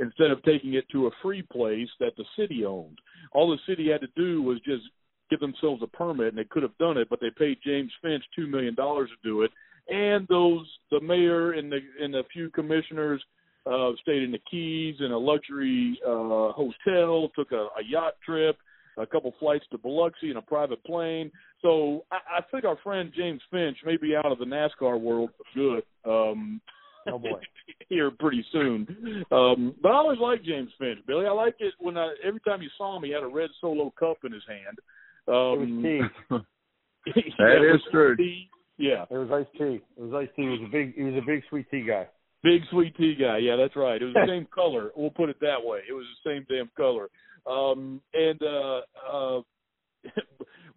instead 0.00 0.32
of 0.32 0.42
taking 0.42 0.74
it 0.74 0.84
to 0.90 1.06
a 1.06 1.10
free 1.22 1.42
place 1.42 1.88
that 2.00 2.16
the 2.16 2.24
city 2.36 2.64
owned. 2.64 2.98
All 3.32 3.48
the 3.48 3.58
city 3.72 3.90
had 3.90 4.00
to 4.00 4.08
do 4.16 4.42
was 4.42 4.58
just 4.64 4.82
give 5.30 5.38
themselves 5.38 5.82
a 5.84 5.86
permit 5.86 6.28
and 6.28 6.38
they 6.38 6.44
could 6.50 6.64
have 6.64 6.76
done 6.78 6.96
it, 6.98 7.08
but 7.08 7.20
they 7.20 7.30
paid 7.38 7.58
James 7.64 7.92
Finch 8.02 8.24
two 8.34 8.48
million 8.48 8.74
dollars 8.74 9.08
to 9.10 9.28
do 9.28 9.42
it. 9.42 9.52
And 9.88 10.26
those 10.28 10.66
the 10.90 11.00
mayor 11.00 11.52
and 11.52 11.70
the 11.70 11.78
and 12.00 12.14
a 12.14 12.22
few 12.32 12.50
commissioners 12.50 13.22
uh 13.66 13.90
stayed 14.02 14.22
in 14.22 14.32
the 14.32 14.40
Keys 14.50 14.96
in 15.00 15.12
a 15.12 15.18
luxury 15.18 15.98
uh 16.06 16.52
hotel, 16.52 17.30
took 17.36 17.52
a, 17.52 17.66
a 17.78 17.82
yacht 17.88 18.14
trip, 18.24 18.56
a 18.96 19.06
couple 19.06 19.34
flights 19.40 19.64
to 19.72 19.78
Biloxi 19.78 20.30
in 20.30 20.36
a 20.36 20.42
private 20.42 20.82
plane. 20.84 21.30
So 21.62 22.04
I, 22.12 22.38
I 22.38 22.40
think 22.50 22.64
our 22.64 22.76
friend 22.82 23.12
James 23.16 23.40
Finch 23.50 23.76
may 23.84 23.96
be 23.96 24.14
out 24.16 24.30
of 24.32 24.38
the 24.38 24.44
NASCAR 24.44 25.00
world 25.00 25.30
for 25.36 25.44
good. 25.54 25.82
Um 26.10 26.60
Oh 27.08 27.18
boy. 27.18 27.40
here 27.88 28.12
pretty 28.12 28.44
soon. 28.52 28.86
Um 29.32 29.74
but 29.82 29.90
I 29.90 29.96
always 29.96 30.20
liked 30.20 30.44
James 30.44 30.70
Finch, 30.78 31.00
Billy. 31.06 31.26
I 31.26 31.32
like 31.32 31.56
it 31.58 31.74
when 31.78 31.98
I 31.98 32.14
every 32.24 32.40
time 32.40 32.62
you 32.62 32.70
saw 32.78 32.96
him 32.96 33.02
he 33.02 33.10
had 33.10 33.24
a 33.24 33.28
red 33.28 33.50
solo 33.60 33.92
cup 33.98 34.18
in 34.24 34.32
his 34.32 34.44
hand. 34.46 34.78
It 35.26 35.30
was 35.30 35.68
Um 35.68 35.82
tea. 35.82 36.00
yeah, 37.06 37.32
That 37.38 37.56
it 37.56 37.74
is 37.74 37.80
was 37.82 37.88
true. 37.90 38.16
tea. 38.16 38.48
Yeah. 38.78 39.04
It 39.10 39.16
was 39.16 39.30
iced 39.30 39.52
tea. 39.58 39.80
It 39.96 40.02
was 40.02 40.12
iced 40.14 40.34
tea. 40.36 40.42
He 40.42 40.48
was 40.48 40.60
a 40.66 40.70
big 40.70 40.94
he 40.94 41.02
was 41.02 41.14
a 41.14 41.26
big 41.26 41.42
sweet 41.48 41.70
tea 41.70 41.84
guy. 41.86 42.06
Big 42.42 42.62
sweet 42.70 42.96
tea 42.96 43.14
guy. 43.14 43.38
Yeah, 43.38 43.56
that's 43.56 43.76
right. 43.76 44.00
It 44.00 44.04
was 44.04 44.14
the 44.14 44.26
same 44.28 44.46
color. 44.52 44.90
We'll 44.96 45.10
put 45.10 45.28
it 45.28 45.36
that 45.40 45.62
way. 45.62 45.80
It 45.88 45.92
was 45.92 46.04
the 46.24 46.30
same 46.30 46.46
damn 46.48 46.70
color. 46.76 47.08
Um, 47.46 48.00
and 48.14 48.40
uh, 48.42 48.80
uh, 49.12 49.40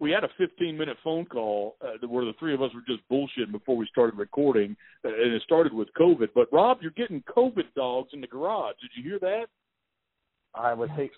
we 0.00 0.10
had 0.10 0.24
a 0.24 0.28
15 0.38 0.76
minute 0.76 0.96
phone 1.02 1.24
call 1.24 1.76
uh, 1.80 2.06
where 2.06 2.24
the 2.24 2.34
three 2.38 2.54
of 2.54 2.62
us 2.62 2.70
were 2.74 2.82
just 2.86 3.08
bullshitting 3.10 3.52
before 3.52 3.76
we 3.76 3.86
started 3.90 4.18
recording, 4.18 4.76
uh, 5.04 5.08
and 5.08 5.32
it 5.32 5.42
started 5.42 5.72
with 5.72 5.88
COVID. 5.98 6.28
But 6.34 6.52
Rob, 6.52 6.78
you're 6.82 6.90
getting 6.92 7.22
COVID 7.36 7.74
dogs 7.74 8.10
in 8.12 8.20
the 8.20 8.26
garage. 8.26 8.76
Did 8.80 8.90
you 8.96 9.10
hear 9.10 9.18
that? 9.20 9.46
I 10.54 10.72
would 10.72 10.90
hate. 10.90 11.10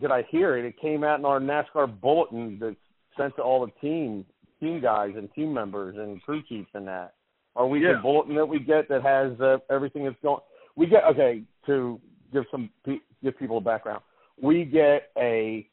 Did 0.00 0.10
I 0.10 0.24
hear 0.30 0.56
it? 0.56 0.64
It 0.64 0.80
came 0.80 1.02
out 1.02 1.18
in 1.18 1.24
our 1.24 1.40
NASCAR 1.40 2.00
bulletin 2.00 2.58
that's 2.60 2.76
sent 3.16 3.34
to 3.36 3.42
all 3.42 3.66
the 3.66 3.72
team 3.80 4.24
team 4.60 4.80
guys 4.80 5.12
and 5.16 5.32
team 5.34 5.52
members 5.52 5.96
and 5.96 6.22
crew 6.22 6.42
chiefs 6.48 6.70
and 6.74 6.86
that. 6.88 7.14
Our 7.54 7.66
we 7.66 7.80
Yeah. 7.82 8.00
bulletin 8.02 8.34
that 8.34 8.46
we 8.46 8.58
get 8.58 8.88
that 8.88 9.02
has 9.02 9.38
uh, 9.40 9.58
everything 9.70 10.04
that's 10.04 10.20
going. 10.22 10.40
We 10.76 10.86
get 10.86 11.04
okay 11.04 11.42
to 11.66 12.00
give 12.32 12.44
some 12.50 12.70
give 12.84 13.38
people 13.38 13.58
a 13.58 13.60
background. 13.60 14.02
We 14.40 14.64
get 14.64 15.10
a 15.16 15.66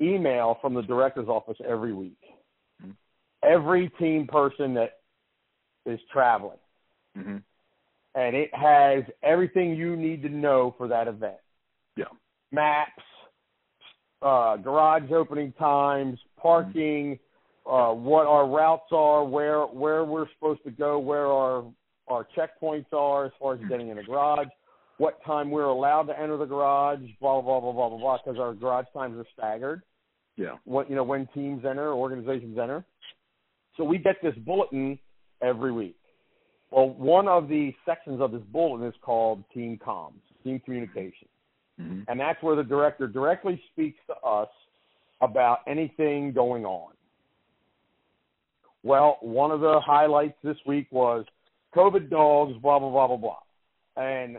email 0.00 0.58
from 0.60 0.74
the 0.74 0.82
director's 0.82 1.28
office 1.28 1.60
every 1.64 1.92
week. 1.92 2.20
Mhm. 2.82 2.94
Every 3.42 3.88
team 3.90 4.26
person 4.26 4.74
that 4.74 5.00
is 5.86 6.00
traveling, 6.12 6.58
Mm-hmm. 7.16 7.36
and 8.14 8.36
it 8.36 8.54
has 8.54 9.04
everything 9.22 9.74
you 9.74 9.96
need 9.96 10.22
to 10.22 10.28
know 10.28 10.72
for 10.78 10.88
that 10.88 11.08
event. 11.08 11.40
Yeah. 11.96 12.06
Maps, 12.52 13.02
uh, 14.22 14.56
garage 14.56 15.10
opening 15.12 15.52
times, 15.52 16.18
parking, 16.36 17.18
uh, 17.66 17.92
what 17.92 18.26
our 18.26 18.46
routes 18.46 18.90
are, 18.92 19.24
where 19.24 19.62
where 19.62 20.04
we're 20.04 20.26
supposed 20.34 20.62
to 20.64 20.70
go, 20.70 20.98
where 20.98 21.26
our 21.26 21.64
our 22.08 22.26
checkpoints 22.36 22.92
are 22.92 23.26
as 23.26 23.32
far 23.38 23.54
as 23.54 23.60
getting 23.68 23.88
in 23.88 23.96
the 23.96 24.02
garage, 24.02 24.48
what 24.98 25.24
time 25.24 25.50
we're 25.50 25.64
allowed 25.64 26.02
to 26.02 26.18
enter 26.18 26.36
the 26.36 26.44
garage, 26.44 27.00
blah 27.20 27.40
blah 27.40 27.60
blah 27.60 27.72
blah 27.72 27.88
blah 27.88 27.98
blah, 27.98 28.18
because 28.24 28.38
our 28.38 28.54
garage 28.54 28.86
times 28.92 29.16
are 29.18 29.26
staggered. 29.32 29.82
Yeah. 30.36 30.56
What 30.64 30.90
you 30.90 30.96
know 30.96 31.04
when 31.04 31.28
teams 31.34 31.64
enter, 31.64 31.92
organizations 31.92 32.58
enter. 32.58 32.84
So 33.76 33.84
we 33.84 33.98
get 33.98 34.16
this 34.22 34.34
bulletin 34.44 34.98
every 35.42 35.72
week. 35.72 35.96
Well, 36.70 36.90
one 36.90 37.28
of 37.28 37.48
the 37.48 37.72
sections 37.86 38.20
of 38.20 38.32
this 38.32 38.42
bulletin 38.52 38.86
is 38.86 38.94
called 39.00 39.42
team 39.54 39.78
comms, 39.84 40.20
team 40.42 40.60
communication. 40.64 41.28
Mm-hmm. 41.80 42.02
And 42.08 42.20
that's 42.20 42.42
where 42.42 42.56
the 42.56 42.64
director 42.64 43.06
directly 43.06 43.60
speaks 43.72 43.98
to 44.06 44.14
us 44.26 44.48
about 45.20 45.60
anything 45.66 46.32
going 46.32 46.64
on. 46.64 46.92
Well, 48.84 49.16
one 49.22 49.50
of 49.50 49.60
the 49.60 49.80
highlights 49.80 50.36
this 50.44 50.58
week 50.66 50.86
was 50.90 51.24
COVID 51.74 52.10
dogs, 52.10 52.52
blah 52.60 52.78
blah 52.78 52.90
blah 52.90 53.06
blah 53.08 53.16
blah, 53.16 53.38
and 53.96 54.36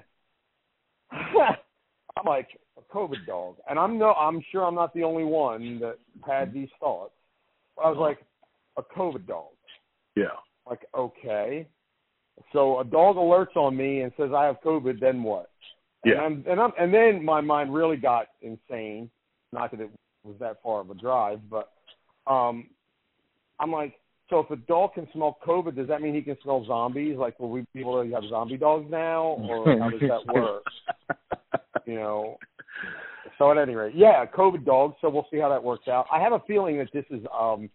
I'm 1.12 2.26
like 2.26 2.50
a 2.78 2.96
COVID 2.96 3.26
dog, 3.26 3.56
and 3.68 3.80
I'm 3.80 3.98
no, 3.98 4.14
I'm 4.14 4.42
sure 4.52 4.64
I'm 4.64 4.76
not 4.76 4.94
the 4.94 5.04
only 5.04 5.24
one 5.24 5.80
that 5.80 5.98
had 6.26 6.54
these 6.54 6.70
thoughts. 6.80 7.12
I 7.84 7.90
was 7.90 7.98
like, 7.98 8.20
a 8.78 8.84
COVID 8.84 9.28
dog, 9.28 9.52
Yeah. 10.16 10.28
like 10.70 10.86
okay, 10.96 11.68
so 12.54 12.80
a 12.80 12.84
dog 12.84 13.16
alerts 13.16 13.56
on 13.56 13.76
me 13.76 14.02
and 14.02 14.12
says 14.16 14.30
I 14.32 14.46
have 14.46 14.62
COVID, 14.64 15.00
then 15.00 15.24
what? 15.24 15.50
And 16.04 16.14
Yeah. 16.14 16.22
I'm, 16.22 16.46
and 16.48 16.60
I'm, 16.60 16.72
and 16.80 16.94
then 16.94 17.26
my 17.26 17.42
mind 17.42 17.74
really 17.74 17.98
got 17.98 18.28
insane. 18.42 19.10
Not 19.52 19.72
that 19.72 19.82
it 19.82 19.90
was 20.24 20.36
that 20.40 20.62
far 20.62 20.82
of 20.82 20.92
a 20.92 20.96
drive, 20.96 21.40
but 21.50 21.72
um, 22.28 22.70
I'm 23.60 23.72
like, 23.72 24.00
so 24.30 24.40
if 24.40 24.50
a 24.50 24.56
dog 24.56 24.96
can 24.96 25.08
smell 25.14 25.38
COVID, 25.46 25.76
does 25.76 25.88
that 25.88 26.02
mean 26.02 26.16
he 26.16 26.22
can 26.22 26.38
smell 26.42 26.66
zombies? 26.66 27.18
Like, 27.18 27.40
will 27.40 27.50
we 27.52 27.66
be 27.74 27.82
able 27.82 28.04
to 28.04 28.12
have 28.12 28.24
zombie 28.30 28.58
dogs 28.58 28.88
now, 28.90 29.38
or 29.50 29.78
how 29.78 29.90
does 29.92 30.02
that 30.02 30.26
work? 30.34 30.64
You 31.86 31.96
know. 31.96 32.38
So 33.38 33.52
at 33.52 33.58
any 33.58 33.76
rate, 33.76 33.94
yeah, 33.96 34.26
COVID 34.26 34.66
dogs. 34.66 34.96
So 35.02 35.10
we'll 35.10 35.28
see 35.30 35.38
how 35.38 35.50
that 35.50 35.64
works 35.64 35.88
out. 35.88 36.06
I 36.12 36.20
have 36.22 36.32
a 36.32 36.42
feeling 36.48 36.78
that 36.78 36.88
this 36.94 37.06
is 37.10 37.24
um, 37.38 37.70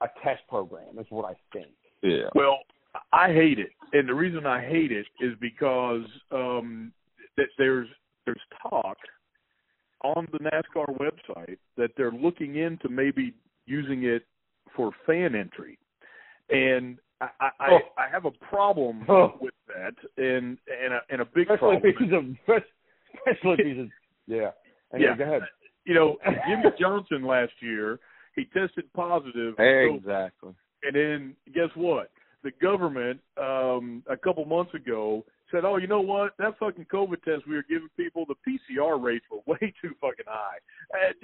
a 0.00 0.08
test 0.24 0.40
program, 0.48 0.98
is 0.98 1.06
what 1.10 1.26
I 1.26 1.34
think. 1.52 1.72
Yeah. 2.02 2.28
Well, 2.34 2.58
I 3.12 3.28
hate 3.28 3.58
it, 3.58 3.70
and 3.92 4.08
the 4.08 4.14
reason 4.14 4.46
I 4.46 4.60
hate 4.64 4.90
it 4.90 5.06
is 5.20 5.34
because 5.40 6.04
um, 6.32 6.92
that 7.36 7.46
there's 7.58 7.88
there's 8.24 8.40
talk 8.68 8.96
on 10.02 10.26
the 10.32 10.38
NASCAR 10.38 10.96
website 10.98 11.58
that 11.76 11.90
they're 11.96 12.12
looking 12.12 12.56
into 12.56 12.88
maybe 12.88 13.34
using 13.66 14.04
it 14.04 14.24
for 14.76 14.90
fan 15.06 15.34
entry, 15.34 15.78
and 16.50 16.98
I 17.20 17.28
I, 17.40 17.50
Oh. 17.70 17.78
I 17.98 18.08
have 18.10 18.24
a 18.24 18.30
problem 18.32 19.04
Oh. 19.08 19.34
with 19.40 19.54
that, 19.68 19.94
and 20.16 20.58
and 20.84 20.94
a, 20.94 21.00
and 21.10 21.20
a 21.20 21.24
big 21.24 21.50
Especially 21.50 21.80
problem. 21.80 21.82
if 21.84 21.96
he's 21.98 22.12
a 22.12 22.52
especially 23.26 23.56
if 23.58 23.66
he's 23.66 23.78
a 23.78 23.88
yeah. 24.26 24.50
Anyway, 24.94 25.10
Yeah. 25.10 25.16
go 25.16 25.24
ahead. 25.24 25.42
You 25.84 25.94
know, 25.94 26.16
Jimmie 26.48 26.76
Johnson 26.78 27.22
last 27.24 27.52
year 27.60 27.98
he 28.36 28.44
tested 28.46 28.84
positive. 28.94 29.58
Exactly. 29.58 30.54
And 30.84 30.94
then 30.96 31.36
guess 31.54 31.70
what? 31.74 32.10
The 32.42 32.50
government 32.60 33.20
um 33.36 34.02
a 34.08 34.16
couple 34.16 34.44
months 34.44 34.74
ago 34.74 35.24
said, 35.52 35.64
"Oh, 35.64 35.76
you 35.76 35.86
know 35.86 36.00
what? 36.00 36.32
That 36.38 36.58
fucking 36.58 36.86
COVID 36.92 37.22
test 37.22 37.46
we 37.46 37.54
were 37.54 37.64
giving 37.68 37.88
people, 37.96 38.24
the 38.26 38.34
PCR 38.46 39.00
rates 39.00 39.24
were 39.30 39.38
way 39.46 39.72
too 39.80 39.94
fucking 40.00 40.26
high. 40.26 40.58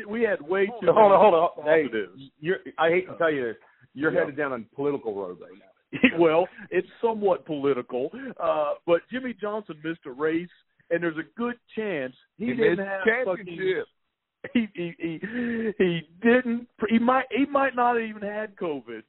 We 0.09 0.23
had 0.23 0.41
way 0.41 0.67
too 0.67 0.73
Hold 0.93 0.99
on, 0.99 1.11
many 1.11 1.21
hold 1.21 1.35
on. 1.35 1.65
Hey, 1.65 1.85
you're, 2.39 2.59
I 2.79 2.91
hate 2.91 3.09
to 3.09 3.17
tell 3.17 3.33
you 3.33 3.45
this. 3.47 3.57
You're 3.95 4.13
Yeah. 4.13 4.21
headed 4.21 4.37
down 4.37 4.53
a 4.53 4.77
political 4.77 5.15
road 5.15 5.39
right 5.41 5.59
now. 5.59 6.19
well, 6.19 6.47
it's 6.71 6.87
somewhat 7.01 7.47
political, 7.47 8.11
uh, 8.39 8.75
but 8.87 9.01
Jimmie 9.11 9.35
Johnson 9.41 9.77
missed 9.83 10.05
a 10.07 10.11
race, 10.11 10.49
and 10.91 11.03
there's 11.03 11.17
a 11.17 11.27
good 11.37 11.57
chance 11.75 12.15
he, 12.37 12.47
He 12.47 12.55
didn't 12.55 12.87
have 12.87 13.01
fucking. 13.25 13.85
He, 14.55 14.69
he 14.73 14.95
he 15.01 15.19
he 15.79 16.01
didn't 16.23 16.69
he 16.89 16.99
might 17.01 17.25
he 17.33 17.45
might 17.47 17.75
not 17.75 18.01
even 18.01 18.23
had 18.23 18.55
covid 18.55 19.03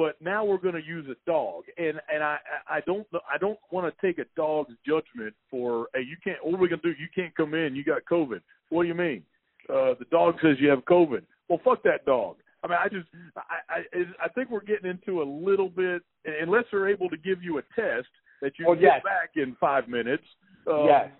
but 0.00 0.12
now 0.20 0.40
we're 0.48 0.64
going 0.66 0.78
to 0.82 0.86
use 0.96 1.06
a 1.10 1.18
dog. 1.30 1.64
And 1.76 1.96
and 2.12 2.22
i 2.32 2.36
i 2.76 2.80
don't 2.88 3.06
i 3.34 3.36
don't 3.44 3.58
want 3.74 3.84
to 3.92 4.06
take 4.06 4.18
a 4.18 4.28
dog's 4.44 4.74
judgment 4.90 5.34
for 5.50 5.68
hey 5.94 6.00
you 6.10 6.16
can't 6.24 6.38
what 6.44 6.54
are 6.54 6.62
we 6.62 6.68
going 6.68 6.80
to 6.80 6.92
do? 6.94 6.98
You 7.04 7.08
can't 7.18 7.34
come 7.40 7.52
in 7.54 7.74
you 7.78 7.84
got 7.84 8.02
covid. 8.10 8.40
What 8.70 8.82
do 8.84 8.88
you 8.88 8.98
mean? 9.08 9.22
Uh 9.68 9.92
the 10.02 10.06
dog 10.10 10.36
says 10.42 10.56
you 10.62 10.68
have 10.74 10.82
covid. 10.96 11.22
Well 11.48 11.60
fuck 11.64 11.82
that 11.90 12.02
dog. 12.06 12.36
I 12.62 12.68
mean 12.68 12.78
i 12.84 12.88
just 12.88 13.08
i 13.36 13.58
i 13.76 13.80
i 14.26 14.28
think 14.34 14.50
we're 14.50 14.68
getting 14.72 14.88
into 14.94 15.12
a 15.22 15.26
little 15.48 15.68
bit 15.68 16.00
unless 16.44 16.64
they're 16.70 16.88
able 16.96 17.08
to 17.10 17.16
give 17.28 17.42
you 17.42 17.58
a 17.58 17.62
test 17.76 18.08
that 18.42 18.52
you 18.58 18.64
Well, 18.66 18.74
get 18.76 18.82
yes. 18.94 19.02
back 19.04 19.30
in 19.42 19.56
five 19.60 19.84
minutes 19.98 20.24
um, 20.66 20.86
yes, 20.86 21.10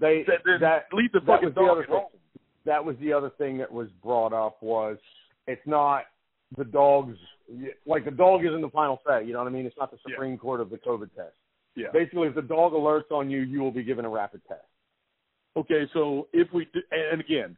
they 0.00 0.24
that, 0.26 0.40
that 0.60 0.80
leave 0.92 1.12
the 1.12 1.20
fucking 1.20 1.50
the 1.50 1.54
dog 1.54 1.70
other 1.70 1.82
at 1.82 1.88
thing. 1.88 1.96
home. 1.96 2.20
That 2.64 2.82
was 2.84 2.96
the 3.00 3.12
other 3.12 3.30
thing 3.38 3.58
that 3.58 3.70
was 3.80 3.88
brought 4.02 4.32
up 4.32 4.56
was 4.62 4.96
it's 5.46 5.66
not 5.66 6.04
the 6.56 6.64
dog's 6.64 7.18
like 7.86 8.04
the 8.04 8.10
dog 8.10 8.44
isn't 8.44 8.60
the 8.60 8.70
final 8.70 9.00
say. 9.06 9.24
You 9.24 9.32
know 9.32 9.40
what 9.40 9.48
I 9.48 9.50
mean? 9.50 9.66
It's 9.66 9.76
not 9.78 9.90
the 9.90 9.98
Yeah. 10.06 10.14
Supreme 10.14 10.38
Court 10.38 10.60
of 10.60 10.70
the 10.70 10.78
COVID 10.78 11.14
test. 11.14 11.34
yeah 11.76 11.88
Basically, 11.92 12.28
if 12.28 12.34
the 12.34 12.42
dog 12.42 12.72
alerts 12.72 13.10
on 13.10 13.30
you, 13.30 13.40
you 13.40 13.60
will 13.60 13.70
be 13.72 13.82
given 13.84 14.04
a 14.04 14.08
rapid 14.08 14.42
test. 14.46 14.64
Okay, 15.56 15.88
so 15.92 16.26
if 16.32 16.52
we 16.52 16.64
do, 16.72 16.80
and 16.90 17.20
again, 17.20 17.56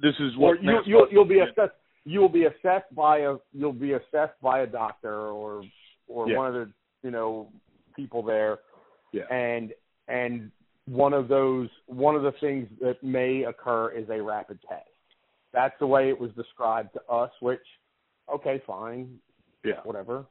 this 0.00 0.14
is 0.20 0.36
what 0.36 0.62
you, 0.62 0.80
you'll, 0.86 1.08
you'll 1.10 1.24
be 1.24 1.40
assessed. 1.40 1.72
You 2.04 2.20
will 2.20 2.30
be 2.30 2.44
assessed 2.46 2.94
by 2.94 3.18
a 3.18 3.36
you'll 3.52 3.72
be 3.74 3.92
assessed 3.92 4.40
by 4.42 4.60
a 4.60 4.66
doctor 4.66 5.14
or 5.30 5.62
or 6.08 6.28
Yeah. 6.30 6.36
one 6.38 6.46
of 6.46 6.54
the 6.54 6.72
you 7.02 7.10
know 7.10 7.48
people 7.94 8.22
there, 8.22 8.60
Yeah. 9.12 9.24
and 9.30 9.74
and 10.08 10.50
one 10.86 11.12
of 11.12 11.28
those 11.28 11.68
one 11.86 12.14
of 12.16 12.22
the 12.22 12.32
things 12.40 12.68
that 12.80 13.02
may 13.02 13.42
occur 13.44 13.90
is 13.90 14.08
a 14.08 14.22
rapid 14.22 14.58
test. 14.66 14.88
That's 15.52 15.78
the 15.78 15.86
way 15.86 16.08
it 16.08 16.18
was 16.18 16.30
described 16.32 16.94
to 16.94 17.02
us. 17.12 17.30
Which, 17.40 17.60
okay, 18.34 18.62
fine, 18.66 19.18
Yeah, 19.64 19.80
whatever, 19.84 20.26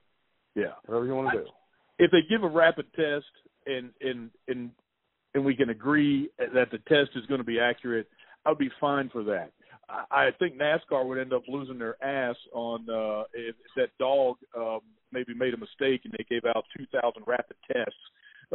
yeah. 0.55 0.73
whatever 0.85 1.05
you 1.05 1.15
want 1.15 1.31
to 1.31 1.43
do. 1.43 1.49
If 1.97 2.11
they 2.11 2.21
give 2.29 2.43
a 2.43 2.47
rapid 2.47 2.85
test 2.95 3.25
and 3.65 3.91
and 4.01 4.29
and 4.47 4.71
and 5.35 5.45
we 5.45 5.55
can 5.55 5.69
agree 5.69 6.29
that 6.37 6.71
the 6.71 6.79
test 6.87 7.11
is 7.15 7.25
going 7.27 7.39
to 7.39 7.45
be 7.45 7.59
accurate, 7.59 8.07
I'd 8.45 8.57
be 8.57 8.71
fine 8.79 9.09
for 9.09 9.23
that. 9.25 9.51
I, 9.89 10.27
I 10.27 10.29
think 10.39 10.55
NASCAR 10.57 11.05
would 11.05 11.19
end 11.19 11.33
up 11.33 11.43
losing 11.47 11.77
their 11.77 12.03
ass 12.03 12.35
on 12.53 12.87
uh, 12.89 13.23
if, 13.33 13.55
if 13.55 13.71
that 13.75 13.89
dog 13.99 14.37
um, 14.57 14.79
maybe 15.11 15.33
made 15.33 15.53
a 15.53 15.57
mistake 15.57 16.01
and 16.05 16.13
they 16.13 16.25
gave 16.29 16.45
out 16.45 16.65
2,000 16.77 17.23
rapid 17.27 17.57
tests. 17.71 17.93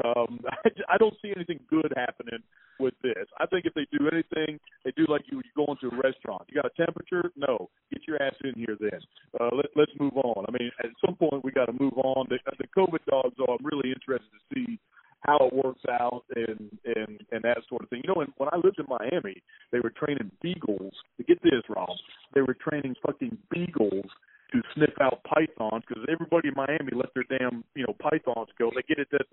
Um, 0.04 0.40
I, 0.64 0.70
I 0.94 0.96
don't 0.98 1.14
see 1.22 1.32
anything 1.34 1.60
good 1.68 1.92
happening 1.96 2.40
with 2.78 2.94
this. 3.02 3.26
I 3.38 3.46
think 3.46 3.66
if 3.66 3.74
they 3.74 3.86
do 3.92 4.08
anything, 4.08 4.58
they 4.84 4.92
do 4.96 5.06
like 5.08 5.22
you, 5.30 5.38
you 5.38 5.52
go 5.56 5.70
into 5.72 5.94
a 5.94 6.00
restaurant. 6.00 6.42
You 6.48 6.60
got 6.60 6.70
a 6.70 6.74
temperature? 6.76 7.30
No. 7.36 7.68
Get 7.92 8.02
your 8.06 8.22
ass 8.22 8.34
in 8.44 8.54
here 8.56 8.76
then. 8.78 9.00
Uh, 9.40 9.50
let, 9.54 9.66
let's 9.76 9.92
move 9.98 10.16
on. 10.16 10.44
I 10.48 10.52
mean, 10.52 10.70
at 10.82 10.90
some 11.04 11.16
point 11.16 11.44
we 11.44 11.52
got 11.52 11.66
to 11.66 11.72
move 11.72 11.94
on. 11.96 12.26
The, 12.28 12.38
the 12.58 12.68
COVID 12.76 13.04
dogs, 13.08 13.34
though, 13.38 13.56
I'm 13.58 13.64
really 13.64 13.92
interested 13.92 14.30
to 14.30 14.54
see 14.54 14.78
how 15.20 15.38
it 15.46 15.54
works 15.54 15.80
out 15.88 16.22
and 16.36 16.70
and 16.84 17.18
and 17.32 17.42
that 17.42 17.56
sort 17.68 17.82
of 17.82 17.88
thing. 17.88 18.02
You 18.04 18.08
know, 18.08 18.18
when, 18.18 18.28
when 18.36 18.50
I 18.52 18.56
lived 18.56 18.78
in 18.78 18.84
Miami, 18.88 19.42
they 19.72 19.80
were 19.80 19.90
training 19.90 20.30
beagles. 20.42 20.92
To 21.16 21.24
get 21.24 21.42
this, 21.42 21.62
Rob, 21.68 21.88
they 22.34 22.42
were 22.42 22.54
training 22.54 22.94
fucking 23.04 23.38
beagles 23.50 24.04
to 24.52 24.62
sniff 24.74 24.90
out 25.00 25.22
pythons 25.24 25.82
because 25.88 26.04
everybody 26.10 26.48
in 26.48 26.54
Miami 26.56 26.92
let 26.94 27.12
their 27.14 27.24
damn 27.38 27.64
you 27.74 27.84
know 27.86 27.94
pythons 28.00 28.48
go. 28.58 28.70
They 28.74 28.82
get 28.86 28.98
it 28.98 29.08
that 29.12 29.26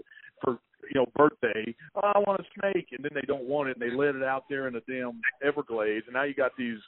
for 0.43 0.57
you 0.91 0.99
know 1.01 1.05
birthday. 1.15 1.75
Oh, 1.95 2.01
I 2.15 2.19
want 2.19 2.39
a 2.41 2.43
snake, 2.59 2.87
and 2.91 3.03
then 3.03 3.11
they 3.13 3.25
don't 3.27 3.43
want 3.45 3.69
it, 3.69 3.77
and 3.79 3.81
they 3.81 3.95
let 3.95 4.15
it 4.15 4.23
out 4.23 4.45
there 4.49 4.67
in 4.67 4.73
the 4.73 4.81
damn 4.87 5.21
Everglades, 5.43 6.05
and 6.07 6.13
now 6.13 6.23
you 6.23 6.33
got 6.33 6.51
these. 6.57 6.79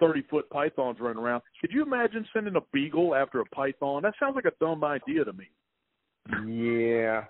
30 0.00 0.22
foot 0.30 0.48
pythons 0.50 0.98
running 1.00 1.20
around. 1.20 1.42
Could 1.60 1.72
you 1.72 1.82
imagine 1.82 2.24
sending 2.32 2.54
a 2.54 2.60
beagle 2.72 3.16
after 3.16 3.40
a 3.40 3.44
python? 3.46 4.02
That 4.04 4.14
sounds 4.20 4.36
like 4.36 4.44
a 4.44 4.52
dumb 4.60 4.84
idea 4.84 5.24
to 5.24 5.32
me. 5.32 5.48
Yeah, 6.46 7.24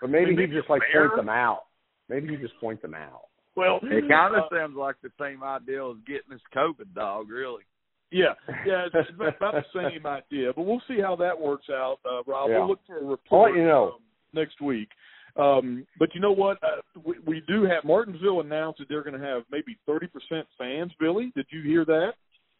but 0.00 0.10
maybe, 0.10 0.34
Maybe 0.34 0.46
he 0.52 0.56
just 0.58 0.70
like 0.70 0.82
fair. 0.92 1.08
points 1.08 1.20
them 1.20 1.28
out. 1.28 1.64
Maybe 2.08 2.28
he 2.28 2.36
just 2.36 2.58
point 2.60 2.80
them 2.80 2.94
out. 2.94 3.22
Well, 3.56 3.80
It 3.82 4.08
kind 4.08 4.36
of 4.36 4.44
uh, 4.44 4.56
sounds 4.56 4.76
like 4.76 4.96
the 5.02 5.10
same 5.20 5.42
idea 5.42 5.84
as 5.90 5.96
getting 6.06 6.30
this 6.30 6.40
COVID 6.56 6.94
dog, 6.94 7.28
really. 7.28 7.64
Yeah, 8.10 8.34
yeah, 8.66 8.86
it's 8.92 9.10
about 9.14 9.36
about 9.36 9.54
the 9.54 9.90
same 9.90 10.06
idea, 10.06 10.52
but 10.54 10.62
we'll 10.62 10.82
see 10.88 11.00
how 11.00 11.14
that 11.16 11.38
works 11.38 11.66
out, 11.70 11.98
uh, 12.10 12.22
Rob. 12.26 12.50
Yeah. 12.50 12.58
We'll 12.60 12.68
look 12.68 12.80
for 12.86 12.98
a 12.98 13.02
I'll 13.02 13.10
report 13.10 13.54
you 13.54 13.64
know. 13.64 13.84
um, 13.96 13.98
next 14.32 14.60
week. 14.60 14.88
Um, 15.36 15.86
but 15.98 16.14
you 16.14 16.20
know 16.20 16.32
what? 16.32 16.56
Uh, 16.62 17.00
we, 17.04 17.16
we 17.26 17.42
do 17.46 17.64
have 17.64 17.84
Martinsville 17.84 18.40
announced 18.40 18.78
that 18.78 18.88
they're 18.88 19.04
going 19.04 19.20
to 19.20 19.24
have 19.26 19.42
maybe 19.52 19.76
thirty 19.86 20.06
percent 20.06 20.46
fans. 20.56 20.90
Billy, 20.98 21.32
did 21.36 21.46
you 21.50 21.62
hear 21.62 21.84
that? 21.84 22.12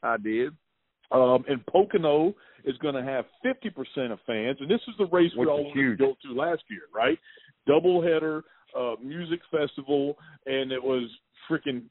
I 0.02 0.16
did. 0.18 0.52
Um, 1.10 1.44
and 1.48 1.64
Pocono 1.66 2.34
is 2.64 2.76
going 2.78 2.94
to 2.94 3.02
have 3.02 3.24
50% 3.42 4.12
of 4.12 4.18
fans, 4.26 4.58
and 4.60 4.70
this 4.70 4.80
is 4.88 4.94
the 4.98 5.06
race 5.06 5.32
Which 5.34 5.38
we 5.38 5.42
is 5.46 5.48
all 5.48 5.70
huge. 5.72 5.98
go 5.98 6.14
to 6.22 6.34
last 6.34 6.62
year, 6.68 6.82
right? 6.94 7.18
Double 7.66 8.02
header, 8.02 8.44
uh, 8.78 8.94
music 9.02 9.40
festival, 9.50 10.18
and 10.44 10.70
it 10.70 10.82
was 10.82 11.08
freaking 11.50 11.84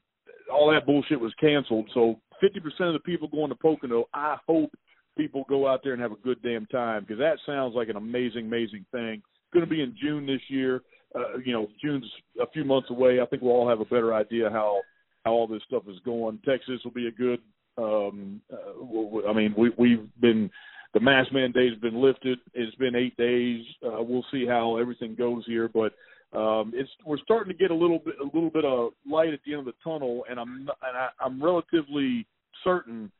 all 0.52 0.70
that 0.70 0.86
bullshit 0.86 1.20
was 1.20 1.34
canceled. 1.40 1.90
So 1.94 2.20
50% 2.42 2.88
of 2.88 2.92
the 2.92 3.00
people 3.00 3.28
going 3.28 3.50
to 3.50 3.54
Pocono, 3.54 4.04
I 4.14 4.36
hope 4.46 4.70
people 5.16 5.44
go 5.48 5.66
out 5.66 5.80
there 5.82 5.92
and 5.92 6.02
have 6.02 6.12
a 6.12 6.16
good 6.16 6.42
damn 6.42 6.66
time 6.66 7.02
because 7.02 7.18
that 7.18 7.38
sounds 7.44 7.74
like 7.74 7.88
an 7.88 7.96
amazing, 7.96 8.46
amazing 8.46 8.86
thing. 8.92 9.14
It's 9.14 9.52
going 9.52 9.64
to 9.64 9.70
be 9.70 9.82
in 9.82 9.96
June 10.00 10.26
this 10.26 10.40
year. 10.48 10.82
Uh, 11.14 11.38
you 11.44 11.52
know, 11.52 11.66
June's 11.82 12.10
a 12.40 12.46
few 12.50 12.64
months 12.64 12.90
away. 12.90 13.20
I 13.20 13.26
think 13.26 13.42
we'll 13.42 13.52
all 13.52 13.68
have 13.68 13.80
a 13.80 13.84
better 13.84 14.14
idea 14.14 14.50
how 14.50 14.80
how 15.24 15.32
all 15.32 15.46
this 15.46 15.62
stuff 15.66 15.82
is 15.88 15.98
going. 16.04 16.38
Texas 16.44 16.80
will 16.84 16.92
be 16.92 17.08
a 17.08 17.10
good. 17.10 17.40
Um, 17.76 18.40
uh, 18.52 19.28
I 19.28 19.32
mean, 19.32 19.54
we 19.56 19.72
we've 19.76 20.06
been 20.20 20.50
the 20.94 21.00
mask 21.00 21.32
mandate 21.32 21.72
has 21.72 21.80
been 21.80 22.00
lifted. 22.00 22.38
It's 22.54 22.74
been 22.76 22.94
eight 22.94 23.16
days. 23.16 23.64
Uh, 23.84 24.02
we'll 24.02 24.24
see 24.30 24.46
how 24.46 24.76
everything 24.76 25.14
goes 25.14 25.44
here, 25.46 25.68
but 25.68 25.92
um, 26.34 26.72
it's 26.74 26.90
we're 27.06 27.18
starting 27.18 27.52
to 27.52 27.58
get 27.58 27.70
a 27.70 27.74
little 27.74 27.98
bit 27.98 28.14
a 28.20 28.24
little 28.24 28.50
bit 28.50 28.64
of 28.64 28.90
light 29.10 29.32
at 29.32 29.40
the 29.46 29.52
end 29.52 29.60
of 29.60 29.66
the 29.66 29.72
tunnel, 29.82 30.24
and 30.28 30.38
I'm 30.38 30.60
and 30.60 30.96
I, 30.96 31.08
I'm 31.20 31.42
relatively 31.42 32.26
certain. 32.64 33.10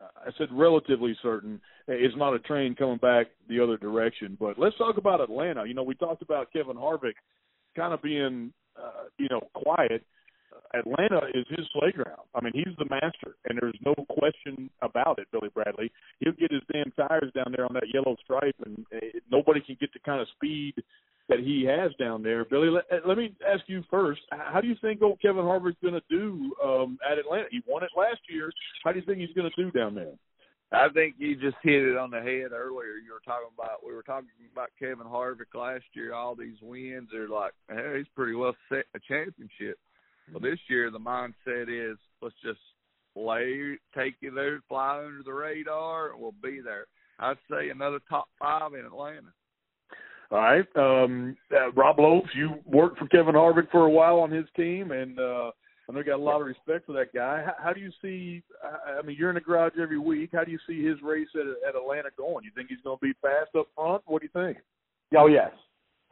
I 0.00 0.30
said 0.38 0.48
relatively 0.52 1.16
certain 1.22 1.60
it's 1.88 2.16
not 2.16 2.34
a 2.34 2.38
train 2.38 2.76
coming 2.76 2.98
back 2.98 3.26
the 3.48 3.60
other 3.60 3.76
direction. 3.76 4.36
But 4.38 4.58
let's 4.58 4.78
talk 4.78 4.96
about 4.96 5.20
Atlanta. 5.20 5.64
You 5.66 5.74
know, 5.74 5.82
we 5.82 5.94
talked 5.94 6.22
about 6.22 6.52
Kevin 6.52 6.76
Harvick 6.76 7.14
kind 7.76 7.92
of 7.92 8.02
being 8.02 8.52
uh, 8.76 9.04
you 9.18 9.28
know 9.30 9.40
quiet. 9.54 10.04
Atlanta 10.74 11.28
is 11.34 11.46
his 11.48 11.66
playground. 11.78 12.20
I 12.34 12.42
mean, 12.42 12.52
he's 12.52 12.74
the 12.78 12.84
master, 12.90 13.36
and 13.48 13.58
there's 13.58 13.78
no 13.84 13.94
question 14.08 14.68
about 14.82 15.18
it. 15.18 15.28
Billy 15.32 15.48
Bradley, 15.54 15.90
he'll 16.20 16.32
get 16.32 16.52
his 16.52 16.62
damn 16.72 16.92
tires 16.92 17.32
down 17.34 17.54
there 17.56 17.64
on 17.64 17.72
that 17.74 17.86
yellow 17.92 18.16
stripe, 18.22 18.56
and 18.66 18.84
uh, 18.94 18.98
nobody 19.30 19.60
can 19.60 19.76
get 19.80 19.92
the 19.92 20.00
kind 20.00 20.20
of 20.20 20.26
speed 20.34 20.74
that 21.28 21.40
he 21.40 21.64
has 21.64 21.92
down 21.98 22.22
there. 22.22 22.44
Billy, 22.44 22.68
let, 22.68 22.84
let 23.06 23.18
me 23.18 23.34
ask 23.46 23.64
you 23.66 23.82
first: 23.90 24.20
How 24.30 24.60
do 24.60 24.68
you 24.68 24.76
think 24.80 25.02
old 25.02 25.20
Kevin 25.20 25.44
Harvick's 25.44 25.76
going 25.82 25.94
to 25.94 26.02
do 26.10 26.54
um, 26.64 26.98
at 27.10 27.18
Atlanta? 27.18 27.46
He 27.50 27.62
won 27.66 27.82
it 27.82 27.90
last 27.96 28.20
year. 28.28 28.50
How 28.84 28.92
do 28.92 28.98
you 28.98 29.04
think 29.04 29.18
he's 29.18 29.34
going 29.36 29.50
to 29.50 29.62
do 29.62 29.70
down 29.70 29.94
there? 29.94 30.14
I 30.70 30.88
think 30.92 31.14
you 31.16 31.34
just 31.34 31.56
hit 31.62 31.82
it 31.82 31.96
on 31.96 32.10
the 32.10 32.20
head 32.20 32.52
earlier. 32.52 32.96
You 33.02 33.12
were 33.12 33.22
talking 33.24 33.48
about 33.54 33.84
we 33.86 33.94
were 33.94 34.02
talking 34.02 34.28
about 34.52 34.68
Kevin 34.78 35.06
Harvick 35.06 35.54
last 35.54 35.84
year. 35.94 36.12
All 36.12 36.34
these 36.34 36.56
wins 36.60 37.08
are 37.14 37.28
like, 37.28 37.52
hey, 37.70 37.98
he's 37.98 38.06
pretty 38.14 38.34
well 38.34 38.54
set 38.68 38.84
a 38.94 39.00
championship. 39.08 39.78
Well, 40.30 40.40
this 40.40 40.58
year 40.68 40.90
the 40.90 40.98
mindset 40.98 41.68
is 41.68 41.96
let's 42.20 42.34
just 42.44 42.60
lay, 43.16 43.78
take 43.96 44.14
you 44.20 44.30
there, 44.30 44.60
fly 44.68 45.04
under 45.06 45.22
the 45.22 45.32
radar, 45.32 46.12
and 46.12 46.20
we'll 46.20 46.34
be 46.42 46.60
there. 46.60 46.86
I'd 47.18 47.38
say 47.50 47.70
another 47.70 48.00
top 48.08 48.28
five 48.38 48.74
in 48.74 48.84
Atlanta. 48.84 49.32
All 50.30 50.38
right, 50.38 50.66
um, 50.76 51.36
uh, 51.52 51.72
Rob 51.72 51.98
Lopes, 51.98 52.28
you 52.34 52.56
worked 52.66 52.98
for 52.98 53.06
Kevin 53.08 53.34
Harvick 53.34 53.70
for 53.70 53.86
a 53.86 53.90
while 53.90 54.18
on 54.18 54.30
his 54.30 54.44
team, 54.54 54.90
and 54.90 55.18
uh, 55.18 55.50
I 55.88 55.92
know 55.92 56.00
you 56.00 56.04
got 56.04 56.16
a 56.18 56.22
lot 56.22 56.42
of 56.42 56.46
respect 56.46 56.84
for 56.84 56.92
that 56.92 57.14
guy. 57.14 57.42
How, 57.46 57.54
how 57.64 57.72
do 57.72 57.80
you 57.80 57.90
see? 58.02 58.42
I 58.62 59.00
mean, 59.06 59.16
you're 59.18 59.30
in 59.30 59.36
the 59.36 59.40
garage 59.40 59.72
every 59.80 59.98
week. 59.98 60.30
How 60.34 60.44
do 60.44 60.50
you 60.50 60.58
see 60.68 60.84
his 60.84 61.00
race 61.02 61.28
at, 61.34 61.46
at 61.66 61.74
Atlanta 61.76 62.10
going? 62.18 62.44
You 62.44 62.50
think 62.54 62.68
he's 62.68 62.82
going 62.84 62.98
to 62.98 63.00
be 63.00 63.14
fast 63.22 63.56
up 63.58 63.68
front? 63.74 64.02
What 64.04 64.20
do 64.20 64.28
you 64.30 64.44
think? 64.44 64.58
Oh 65.16 65.28
yes, 65.28 65.50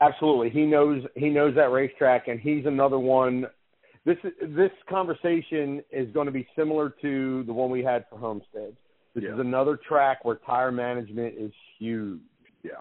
absolutely. 0.00 0.48
He 0.48 0.64
knows 0.64 1.02
he 1.14 1.28
knows 1.28 1.54
that 1.56 1.70
racetrack, 1.70 2.28
and 2.28 2.40
he's 2.40 2.64
another 2.64 2.98
one. 2.98 3.44
This 4.06 4.16
this 4.40 4.70
conversation 4.88 5.82
is 5.92 6.10
going 6.14 6.26
to 6.26 6.32
be 6.32 6.46
similar 6.56 6.94
to 7.02 7.42
the 7.44 7.52
one 7.52 7.70
we 7.70 7.84
had 7.84 8.06
for 8.08 8.18
Homestead. 8.18 8.74
This 9.14 9.24
Yeah. 9.24 9.34
is 9.34 9.40
another 9.40 9.76
track 9.86 10.24
where 10.24 10.36
tire 10.36 10.72
management 10.72 11.34
is 11.36 11.52
huge. 11.78 12.20
Yeah. 12.62 12.80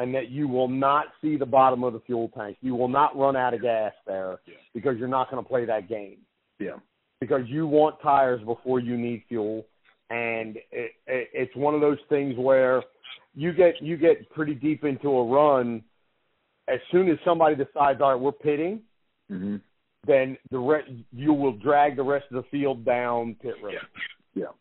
And 0.00 0.14
that 0.14 0.30
you 0.30 0.48
will 0.48 0.68
not 0.68 1.06
see 1.20 1.36
the 1.36 1.44
bottom 1.46 1.84
of 1.84 1.92
the 1.92 2.00
fuel 2.00 2.30
tank. 2.36 2.56
You 2.62 2.74
will 2.74 2.88
not 2.88 3.18
run 3.18 3.36
out 3.36 3.52
of 3.54 3.60
gas 3.60 3.92
there 4.06 4.38
Yeah. 4.46 4.54
because 4.72 4.96
you're 4.98 5.08
not 5.08 5.30
going 5.30 5.42
to 5.42 5.48
play 5.48 5.64
that 5.66 5.88
game. 5.88 6.18
Yeah. 6.58 6.76
because 7.20 7.42
you 7.48 7.66
want 7.66 8.00
tires 8.02 8.40
before 8.44 8.80
you 8.80 8.96
need 8.96 9.24
fuel, 9.28 9.66
and 10.08 10.56
it, 10.70 10.92
it, 11.06 11.28
it's 11.34 11.54
one 11.56 11.74
of 11.74 11.80
those 11.82 11.98
things 12.08 12.34
where 12.38 12.82
you 13.34 13.52
get 13.52 13.74
you 13.82 13.96
get 13.98 14.28
pretty 14.30 14.54
deep 14.54 14.84
into 14.84 15.08
a 15.10 15.24
run. 15.26 15.82
As 16.68 16.78
soon 16.92 17.08
as 17.10 17.18
somebody 17.24 17.56
decides, 17.56 18.00
all 18.00 18.12
right, 18.12 18.20
we're 18.20 18.32
pitting, 18.32 18.80
Mm-hmm. 19.30 19.56
then 20.06 20.36
the 20.50 20.58
re- 20.58 21.04
you 21.12 21.32
will 21.32 21.52
drag 21.52 21.96
the 21.96 22.02
rest 22.02 22.24
of 22.30 22.42
the 22.42 22.48
field 22.50 22.84
down 22.84 23.36
pit 23.42 23.54
road. 23.62 23.74
Yeah. 23.74 24.42
Yeah. 24.44 24.52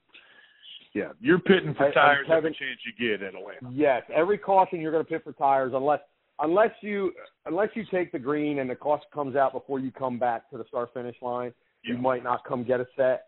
Yeah, 0.93 1.09
you're 1.21 1.39
pitting 1.39 1.75
for 1.75 1.91
tires 1.91 2.27
every 2.31 2.49
chance 2.51 2.79
you 2.85 3.09
get 3.09 3.21
at 3.21 3.35
Atlanta. 3.35 3.71
Yes, 3.71 4.03
every 4.13 4.37
caution 4.37 4.81
you're 4.81 4.91
going 4.91 5.03
to 5.03 5.09
pit 5.09 5.21
for 5.23 5.33
tires 5.33 5.73
unless 5.75 5.99
unless 6.39 6.71
you 6.81 7.11
unless 7.45 7.69
you 7.75 7.83
take 7.91 8.11
the 8.11 8.19
green 8.19 8.59
and 8.59 8.69
the 8.69 8.75
caution 8.75 9.05
comes 9.13 9.35
out 9.35 9.53
before 9.53 9.79
you 9.79 9.91
come 9.91 10.17
back 10.17 10.49
to 10.49 10.57
the 10.57 10.65
start 10.67 10.89
finish 10.93 11.15
line, 11.21 11.53
you 11.83 11.97
might 11.97 12.23
not 12.23 12.43
come 12.43 12.63
get 12.63 12.79
a 12.79 12.87
set. 12.95 13.27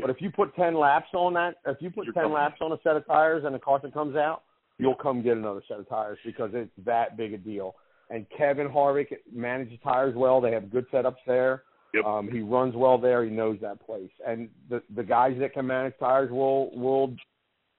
But 0.00 0.08
if 0.10 0.16
you 0.20 0.30
put 0.30 0.54
ten 0.56 0.74
laps 0.74 1.08
on 1.12 1.34
that, 1.34 1.56
if 1.66 1.76
you 1.80 1.90
put 1.90 2.06
You're 2.06 2.14
ten 2.14 2.24
coming. 2.24 2.36
laps 2.36 2.56
on 2.60 2.72
a 2.72 2.78
set 2.82 2.96
of 2.96 3.06
tires 3.06 3.44
and 3.44 3.54
the 3.54 3.58
caution 3.58 3.90
comes 3.92 4.16
out, 4.16 4.42
you'll 4.78 4.94
come 4.94 5.22
get 5.22 5.36
another 5.36 5.62
set 5.68 5.78
of 5.78 5.88
tires 5.88 6.18
because 6.24 6.50
it's 6.54 6.70
that 6.84 7.16
big 7.16 7.34
a 7.34 7.38
deal. 7.38 7.74
And 8.10 8.26
Kevin 8.36 8.68
Harvick 8.68 9.08
manages 9.32 9.78
tires 9.84 10.14
well. 10.16 10.40
They 10.40 10.52
have 10.52 10.70
good 10.70 10.90
setups 10.90 11.16
there. 11.26 11.62
Yep. 11.94 12.04
Um, 12.04 12.28
he 12.30 12.40
runs 12.40 12.74
well 12.74 12.98
there. 12.98 13.24
He 13.24 13.30
knows 13.30 13.58
that 13.60 13.84
place. 13.84 14.10
And 14.26 14.48
the 14.70 14.82
the 14.96 15.02
guys 15.02 15.36
that 15.40 15.52
can 15.52 15.66
manage 15.66 15.94
tires 16.00 16.30
will 16.30 16.70
will 16.76 17.14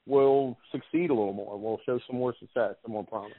will 0.06 0.58
succeed 0.72 1.10
a 1.10 1.14
little 1.14 1.34
more. 1.34 1.58
Will 1.60 1.80
show 1.86 2.00
some 2.08 2.18
more 2.18 2.34
success, 2.40 2.76
some 2.84 2.92
more 2.92 3.06
promise. 3.06 3.32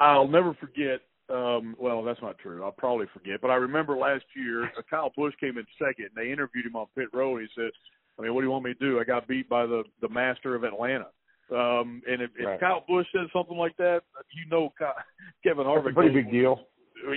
I'll 0.00 0.28
never 0.28 0.54
forget. 0.54 1.00
Um, 1.30 1.76
well, 1.78 2.02
that's 2.02 2.20
not 2.20 2.36
true. 2.38 2.62
I'll 2.64 2.72
probably 2.72 3.06
forget, 3.14 3.40
but 3.40 3.50
I 3.50 3.54
remember 3.54 3.96
last 3.96 4.24
year 4.36 4.64
uh, 4.64 4.82
Kyle 4.90 5.12
Busch 5.16 5.32
came 5.40 5.56
in 5.56 5.64
second, 5.78 6.10
and 6.14 6.16
they 6.16 6.30
interviewed 6.30 6.66
him 6.66 6.76
on 6.76 6.86
pit 6.96 7.08
road. 7.14 7.40
He 7.40 7.46
said, 7.54 7.70
"I 8.18 8.22
mean, 8.22 8.34
what 8.34 8.40
do 8.42 8.46
you 8.46 8.50
want 8.50 8.64
me 8.64 8.74
to 8.74 8.78
do? 8.78 9.00
I 9.00 9.04
got 9.04 9.28
beat 9.28 9.48
by 9.48 9.64
the 9.64 9.84
the 10.02 10.08
master 10.08 10.54
of 10.54 10.64
Atlanta." 10.64 11.06
Um, 11.50 12.02
and 12.08 12.22
if, 12.22 12.30
if 12.38 12.46
Right. 12.46 12.60
Kyle 12.60 12.84
Busch 12.88 13.06
says 13.14 13.28
something 13.32 13.56
like 13.56 13.76
that, 13.76 14.02
you 14.34 14.48
know 14.50 14.72
Kyle, 14.78 14.94
Kevin 15.44 15.64
That's 15.64 15.78
Harvick. 15.78 15.90
a 15.92 15.94
pretty 15.94 16.14
big 16.14 16.30
deal. 16.30 16.66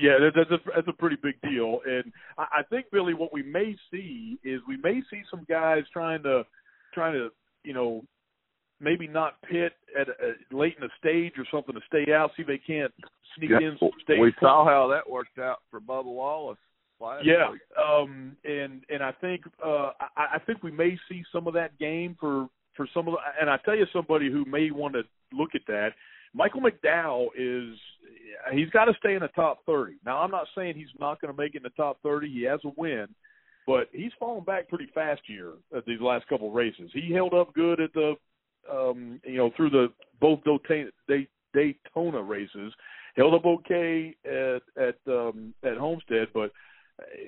Yeah, 0.02 0.18
that, 0.20 0.32
that's 0.36 0.52
a 0.52 0.60
that's 0.76 0.88
a 0.88 0.94
pretty 0.94 1.18
big 1.22 1.36
deal, 1.42 1.80
and 1.86 2.12
I, 2.38 2.60
I 2.60 2.64
think 2.64 2.88
Billy, 2.92 3.14
what 3.14 3.34
we 3.34 3.44
may 3.44 3.76
see 3.92 4.38
is 4.44 4.62
we 4.68 4.78
may 4.78 5.02
see 5.10 5.22
some 5.30 5.46
guys 5.50 5.84
trying 5.94 6.24
to 6.24 6.44
trying 6.94 7.14
to 7.14 7.30
you 7.64 7.74
know 7.74 8.04
maybe 8.80 9.08
not 9.08 9.42
pit 9.44 9.74
at 10.00 10.10
a, 10.10 10.34
late 10.56 10.76
in 10.76 10.82
the 10.82 10.90
stage 11.00 11.34
or 11.38 11.46
something 11.52 11.74
to 11.76 11.82
stay 11.88 12.12
out, 12.14 12.32
see 12.36 12.42
if 12.42 12.48
they 12.48 12.58
can't 12.58 12.94
sneak 13.38 13.50
Yeah, 13.50 13.60
in 13.60 13.78
some 13.80 13.90
stage. 14.04 14.20
we 14.20 14.32
points. 14.32 14.38
saw 14.42 14.66
how 14.66 14.88
that 14.88 15.10
worked 15.10 15.40
out 15.40 15.60
for 15.72 15.80
Bubba 15.80 16.06
Wallace 16.06 16.58
last 17.00 17.26
Yeah, 17.26 17.52
week. 17.52 17.62
um, 17.82 18.36
and 18.44 18.84
and 18.90 19.02
I 19.04 19.12
think 19.14 19.42
uh, 19.66 19.92
I, 20.18 20.36
I 20.36 20.40
think 20.46 20.64
we 20.64 20.72
may 20.72 20.98
see 21.10 21.24
some 21.32 21.48
of 21.48 21.54
that 21.54 21.78
game 21.80 22.18
for 22.20 22.48
for 22.76 22.88
some 22.94 23.08
of 23.08 23.14
the, 23.14 23.20
and 23.40 23.50
I 23.50 23.58
tell 23.64 23.76
you 23.76 23.86
somebody 23.94 24.30
who 24.30 24.44
may 24.46 24.72
want 24.72 24.96
to 24.96 25.04
look 25.32 25.52
at 25.56 25.62
that. 25.68 25.92
Michael 26.34 26.60
McDowell 26.62 27.28
is 27.38 27.78
he's 28.54 28.70
got 28.70 28.86
to 28.86 28.94
stay 29.00 29.16
in 29.16 29.22
the 29.22 29.30
top 29.30 29.60
thirty. 29.66 29.96
Now 30.06 30.20
I'm 30.22 30.32
not 30.32 30.48
saying 30.56 30.76
he's 30.76 30.88
not 31.00 31.22
going 31.22 31.34
to 31.34 31.42
make 31.42 31.56
it 31.56 31.58
in 31.58 31.64
the 31.64 31.70
top 31.70 31.98
thirty. 32.04 32.30
He 32.32 32.44
has 32.44 32.60
a 32.66 32.72
win, 32.78 33.08
but 33.68 33.90
he's 33.92 34.12
fallen 34.20 34.44
back 34.44 34.70
pretty 34.70 34.90
fast 34.94 35.22
here 35.28 35.54
at 35.76 35.86
these 35.86 36.02
last 36.02 36.28
couple 36.28 36.52
races. 36.52 36.90
He 36.94 37.12
held 37.14 37.34
up 37.34 37.54
good 37.54 37.80
at 37.80 37.94
the 37.94 38.16
um, 38.72 39.20
you 39.24 39.38
know 39.38 39.52
through 39.56 39.70
the 39.70 39.88
both 40.20 40.40
Daytona, 41.54 42.22
races. 42.22 42.74
Held 43.16 43.34
up 43.34 43.46
okay 43.46 44.16
at 44.26 44.62
at 44.78 44.98
um, 45.08 45.54
at 45.64 45.78
Homestead, 45.78 46.28
but 46.34 46.52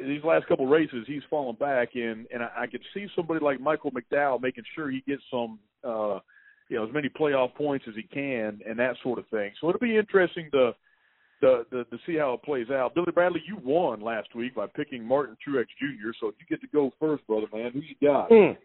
these 0.01 0.23
last 0.23 0.47
couple 0.47 0.65
races, 0.65 1.05
he's 1.07 1.23
fallen 1.29 1.55
back, 1.55 1.89
and 1.95 2.27
and 2.33 2.43
I, 2.43 2.49
I 2.59 2.67
could 2.67 2.83
see 2.93 3.07
somebody 3.15 3.43
like 3.43 3.59
Michael 3.59 3.91
McDowell 3.91 4.41
making 4.41 4.63
sure 4.75 4.89
he 4.89 5.01
gets 5.07 5.23
some, 5.29 5.59
uh, 5.83 6.19
you 6.69 6.77
know, 6.77 6.87
as 6.87 6.93
many 6.93 7.09
playoff 7.09 7.53
points 7.55 7.85
as 7.87 7.95
he 7.95 8.03
can, 8.03 8.59
and 8.67 8.79
that 8.79 8.95
sort 9.03 9.19
of 9.19 9.27
thing. 9.27 9.51
So 9.59 9.69
it'll 9.69 9.79
be 9.79 9.97
interesting 9.97 10.49
to 10.53 10.73
to 11.41 11.63
to, 11.71 11.83
to 11.85 11.97
see 12.05 12.15
how 12.15 12.33
it 12.33 12.43
plays 12.43 12.69
out. 12.69 12.95
Billy 12.95 13.11
Bradley, 13.13 13.41
you 13.47 13.57
won 13.63 14.01
last 14.01 14.33
week 14.35 14.55
by 14.55 14.67
picking 14.67 15.03
Martin 15.03 15.37
Truex 15.45 15.65
Jr. 15.79 16.11
So 16.19 16.27
you 16.27 16.45
get 16.49 16.61
to 16.61 16.67
go 16.67 16.91
first, 16.99 17.25
brother 17.27 17.47
man. 17.53 17.71
Who 17.71 17.81
you 17.81 17.95
got? 18.01 18.29
Mm. 18.29 18.57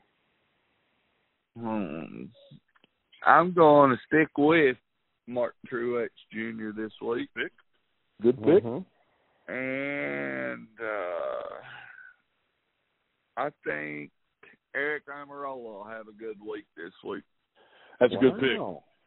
Hmm. 1.58 2.22
I'm 3.26 3.52
going 3.52 3.90
to 3.90 3.96
stick 4.06 4.30
with 4.36 4.76
Martin 5.26 5.60
Truex 5.70 6.08
Jr. 6.32 6.70
this 6.74 6.92
week. 7.02 7.28
Pick. 7.36 7.52
Good 8.22 8.42
pick. 8.42 8.64
Mhm. 8.64 8.84
And 9.48 10.68
uh 10.80 11.56
I 13.36 13.50
think 13.64 14.10
Aric 14.76 15.00
Almirola 15.08 15.62
will 15.62 15.84
have 15.84 16.06
a 16.08 16.12
good 16.12 16.36
week 16.40 16.64
this 16.76 16.92
week. 17.04 17.24
That's 18.00 18.12
a 18.14 18.16
good 18.16 18.38
pick. 18.38 18.58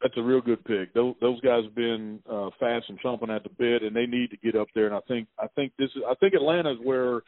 That's 0.02 0.18
a 0.18 0.22
real 0.22 0.42
good 0.42 0.64
pick. 0.66 0.94
Those 0.94 1.16
those 1.22 1.40
guys 1.42 1.64
have 1.64 1.76
been 1.76 2.20
uh, 2.30 2.50
fast 2.60 2.86
and 2.90 3.00
chomping 3.02 3.36
at 3.36 3.44
the 3.44 3.50
bit, 3.50 3.82
and 3.82 3.96
they 3.96 4.06
need 4.06 4.30
to 4.32 4.38
get 4.38 4.56
up 4.56 4.68
there. 4.76 4.88
And 4.88 4.96
I 4.96 5.00
think 5.08 5.28
I 5.40 5.48
think 5.56 5.72
this 5.80 5.90
is 5.96 6.04
I 6.10 6.16
think 6.16 6.34
Atlanta 6.34 6.74
is 6.74 6.80
where 6.84 7.22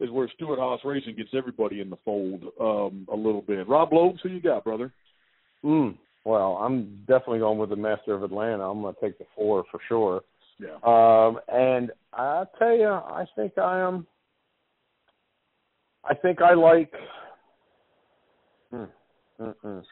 is 0.00 0.10
where 0.10 0.28
Stewart 0.34 0.58
Haas 0.58 0.80
Racing 0.84 1.16
gets 1.16 1.30
everybody 1.34 1.80
in 1.80 1.90
the 1.90 1.96
fold 2.04 2.44
um, 2.60 3.06
a 3.12 3.16
little 3.16 3.42
bit. 3.42 3.68
Rob 3.68 3.92
Lopes, 3.92 4.20
who 4.22 4.28
you 4.28 4.40
got, 4.40 4.64
brother? 4.64 4.92
Mm. 5.64 5.96
Well, 6.24 6.54
I'm 6.54 7.00
definitely 7.06 7.40
going 7.40 7.58
with 7.58 7.70
the 7.70 7.76
Master 7.76 8.14
of 8.14 8.22
Atlanta. 8.22 8.68
I'm 8.68 8.80
going 8.80 8.94
to 8.94 9.00
take 9.00 9.18
the 9.18 9.26
four 9.36 9.64
for 9.70 9.80
sure. 9.88 10.22
Yeah. 10.58 10.76
Um, 10.82 11.38
and 11.48 11.90
I 12.12 12.44
tell 12.58 12.76
you, 12.76 12.88
I 12.88 13.24
think 13.36 13.58
I 13.58 13.80
am. 13.80 14.06
I 16.04 16.14
think 16.14 16.40
I 16.40 16.54
like. 16.54 16.92
Hmm, 18.70 18.84
mm-mm. 19.40 19.82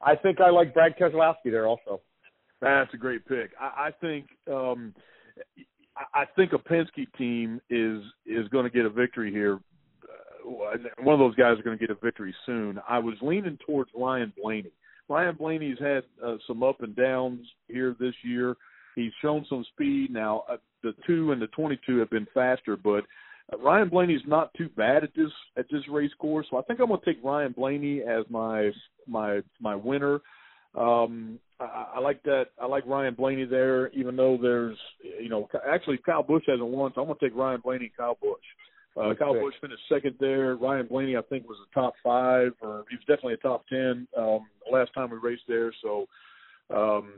I 0.00 0.14
think 0.16 0.40
I 0.40 0.50
like 0.50 0.74
Brad 0.74 0.96
Keselowski 0.98 1.50
there 1.50 1.66
also. 1.66 2.00
That's 2.60 2.92
a 2.94 2.96
great 2.96 3.26
pick. 3.26 3.50
I, 3.60 3.88
I 3.88 3.90
think 4.00 4.26
um, 4.50 4.94
I 6.14 6.24
think 6.36 6.52
a 6.52 6.58
Penske 6.58 7.06
team 7.16 7.60
is 7.70 8.02
is 8.26 8.48
going 8.48 8.64
to 8.64 8.70
get 8.70 8.84
a 8.84 8.90
victory 8.90 9.30
here. 9.30 9.60
Uh, 10.04 10.78
one 11.02 11.14
of 11.14 11.18
those 11.18 11.34
guys 11.34 11.58
are 11.58 11.62
going 11.62 11.78
to 11.78 11.86
get 11.86 11.94
a 11.94 11.98
victory 12.00 12.34
soon. 12.46 12.80
I 12.88 12.98
was 12.98 13.14
leaning 13.20 13.58
towards 13.66 13.90
Ryan 13.94 14.32
Blaney. 14.40 14.72
Ryan 15.08 15.36
Blaney's 15.36 15.78
had 15.78 16.04
uh, 16.24 16.36
some 16.46 16.62
up 16.62 16.82
and 16.82 16.94
downs 16.94 17.46
here 17.68 17.96
this 17.98 18.14
year. 18.22 18.56
He's 18.94 19.12
shown 19.22 19.46
some 19.48 19.64
speed. 19.72 20.10
Now 20.10 20.44
uh, 20.50 20.56
the 20.82 20.94
two 21.06 21.32
and 21.32 21.40
the 21.40 21.46
22 21.48 21.98
have 21.98 22.10
been 22.10 22.26
faster, 22.34 22.76
but 22.76 23.04
uh, 23.52 23.58
Ryan 23.58 23.88
Blaney's 23.88 24.20
not 24.26 24.52
too 24.54 24.68
bad 24.76 25.04
at 25.04 25.14
this 25.14 25.30
at 25.56 25.66
this 25.70 25.82
race 25.90 26.12
course. 26.18 26.46
So 26.50 26.58
I 26.58 26.62
think 26.62 26.80
I'm 26.80 26.88
going 26.88 27.00
to 27.00 27.06
take 27.06 27.22
Ryan 27.22 27.52
Blaney 27.52 28.02
as 28.02 28.24
my 28.30 28.70
my 29.06 29.40
my 29.60 29.74
winner. 29.74 30.20
Um, 30.74 31.38
I, 31.60 31.86
I 31.96 32.00
like 32.00 32.22
that. 32.24 32.46
I 32.60 32.66
like 32.66 32.86
Ryan 32.86 33.14
Blaney 33.14 33.44
there, 33.44 33.88
even 33.90 34.16
though 34.16 34.38
there's, 34.40 34.76
you 35.20 35.28
know, 35.28 35.48
actually 35.68 35.98
Kyle 35.98 36.22
Busch 36.22 36.44
hasn't 36.46 36.68
won, 36.68 36.92
so 36.94 37.00
I'm 37.00 37.06
going 37.06 37.18
to 37.18 37.28
take 37.28 37.36
Ryan 37.36 37.60
Blaney 37.64 37.86
and 37.86 37.96
Kyle 37.96 38.18
Busch. 38.20 38.38
Uh, 38.96 39.14
Kyle 39.14 39.32
Busch 39.32 39.54
finished 39.60 39.82
second 39.88 40.16
there. 40.18 40.56
Ryan 40.56 40.86
Blaney, 40.86 41.16
I 41.16 41.22
think, 41.22 41.48
was 41.48 41.58
a 41.70 41.74
top 41.74 41.94
five, 42.02 42.52
or 42.60 42.84
he 42.90 42.96
was 42.96 43.04
definitely 43.06 43.34
a 43.34 43.36
top 43.36 43.64
ten 43.68 44.08
um, 44.16 44.46
last 44.70 44.92
time 44.92 45.10
we 45.10 45.18
raced 45.18 45.44
there. 45.46 45.72
So, 45.82 46.06
um, 46.74 47.12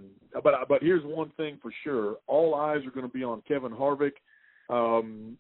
but 0.45 0.53
but 0.69 0.83
here's 0.83 1.05
one 1.05 1.33
thing 1.39 1.59
for 1.63 1.73
sure: 1.83 2.17
all 2.27 2.55
eyes 2.55 2.85
are 2.87 2.91
going 2.91 3.07
to 3.07 3.13
be 3.13 3.25
on 3.25 3.43
Kevin 3.49 3.73
Harvick 3.73 4.13
um, 4.71 5.37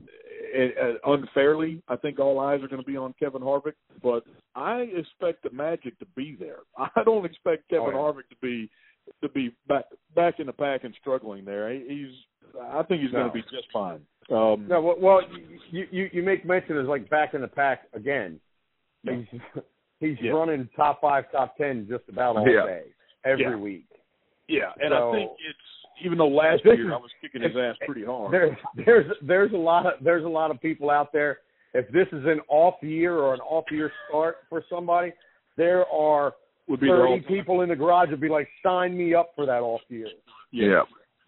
unfairly. 1.07 1.83
I 1.88 1.97
think 1.97 2.19
all 2.19 2.40
eyes 2.40 2.62
are 2.62 2.69
going 2.69 2.83
to 2.83 2.87
be 2.87 2.97
on 2.97 3.14
Kevin 3.19 3.43
Harvick, 3.43 3.75
but 4.03 4.25
I 4.55 4.88
expect 4.95 5.43
the 5.43 5.51
magic 5.51 5.99
to 6.01 6.07
be 6.16 6.37
there. 6.38 6.59
I 6.79 7.03
don't 7.05 7.25
expect 7.25 7.69
Kevin 7.69 7.88
oh, 7.88 7.90
yeah. 7.90 7.97
Harvick 7.97 8.29
to 8.31 8.37
be 8.43 8.71
to 9.23 9.29
be 9.29 9.55
back 9.66 9.85
back 10.14 10.38
in 10.38 10.47
the 10.47 10.53
pack 10.53 10.85
and 10.85 10.95
struggling 11.01 11.45
there. 11.45 11.73
He's 11.73 12.12
I 12.61 12.83
think 12.83 13.03
he's 13.03 13.12
no. 13.12 13.21
going 13.21 13.29
to 13.29 13.35
be 13.35 13.43
just 13.43 13.71
fine. 13.73 14.01
Um, 14.31 14.66
no, 14.69 14.97
well, 15.01 15.21
you 15.71 15.87
you 15.90 16.09
you 16.12 16.23
make 16.23 16.45
mention 16.45 16.79
as 16.79 16.87
like 16.87 17.09
back 17.11 17.35
in 17.35 17.40
the 17.40 17.49
pack 17.49 17.83
again. 17.95 18.40
Yeah. 19.03 19.14
He's 19.31 19.40
he's 20.01 20.16
yeah. 20.21 20.33
running 20.33 20.69
top 20.77 21.01
five, 21.01 21.31
top 21.33 21.57
ten 21.57 21.87
just 21.88 22.05
about 22.09 22.37
all 22.37 22.49
yeah. 22.49 22.66
day, 22.66 22.83
every 23.25 23.57
week. 23.57 23.87
Yeah, 24.49 24.73
and 24.81 24.93
so, 24.93 25.11
I 25.11 25.14
think 25.14 25.31
it's 25.49 25.59
even 26.05 26.19
though 26.19 26.29
last 26.29 26.63
year 26.65 26.93
I 26.93 26.97
was 26.97 27.11
kicking 27.21 27.43
his 27.43 27.53
ass 27.57 27.77
pretty 27.87 28.05
hard. 28.05 28.33
There's 28.33 28.57
there's 28.87 29.07
there's 29.23 29.53
a 29.53 29.57
lot 29.57 29.87
of 29.87 29.93
there's 30.03 30.25
a 30.25 30.29
lot 30.29 30.51
of 30.51 30.61
people 30.61 30.91
out 30.91 31.13
there. 31.13 31.39
If 31.73 31.87
this 31.93 32.07
is 32.13 32.25
an 32.27 32.41
off 32.49 32.75
year 32.83 33.15
or 33.15 33.35
an 33.35 33.41
off 33.41 33.65
year 33.71 33.93
start 34.09 34.39
for 34.49 34.65
somebody, 34.69 35.13
there 35.57 35.87
are 35.87 36.35
would 36.69 36.81
be 36.81 36.89
thirty 36.89 37.21
people 37.23 37.61
in 37.63 37.69
the 37.69 37.77
garage 37.77 38.11
would 38.11 38.21
be 38.21 38.29
like, 38.29 38.49
sign 38.63 38.97
me 38.97 39.15
up 39.15 39.33
for 39.35 39.47
that 39.47 39.61
off 39.61 39.83
year. 39.89 40.09
Yeah. 40.53 40.83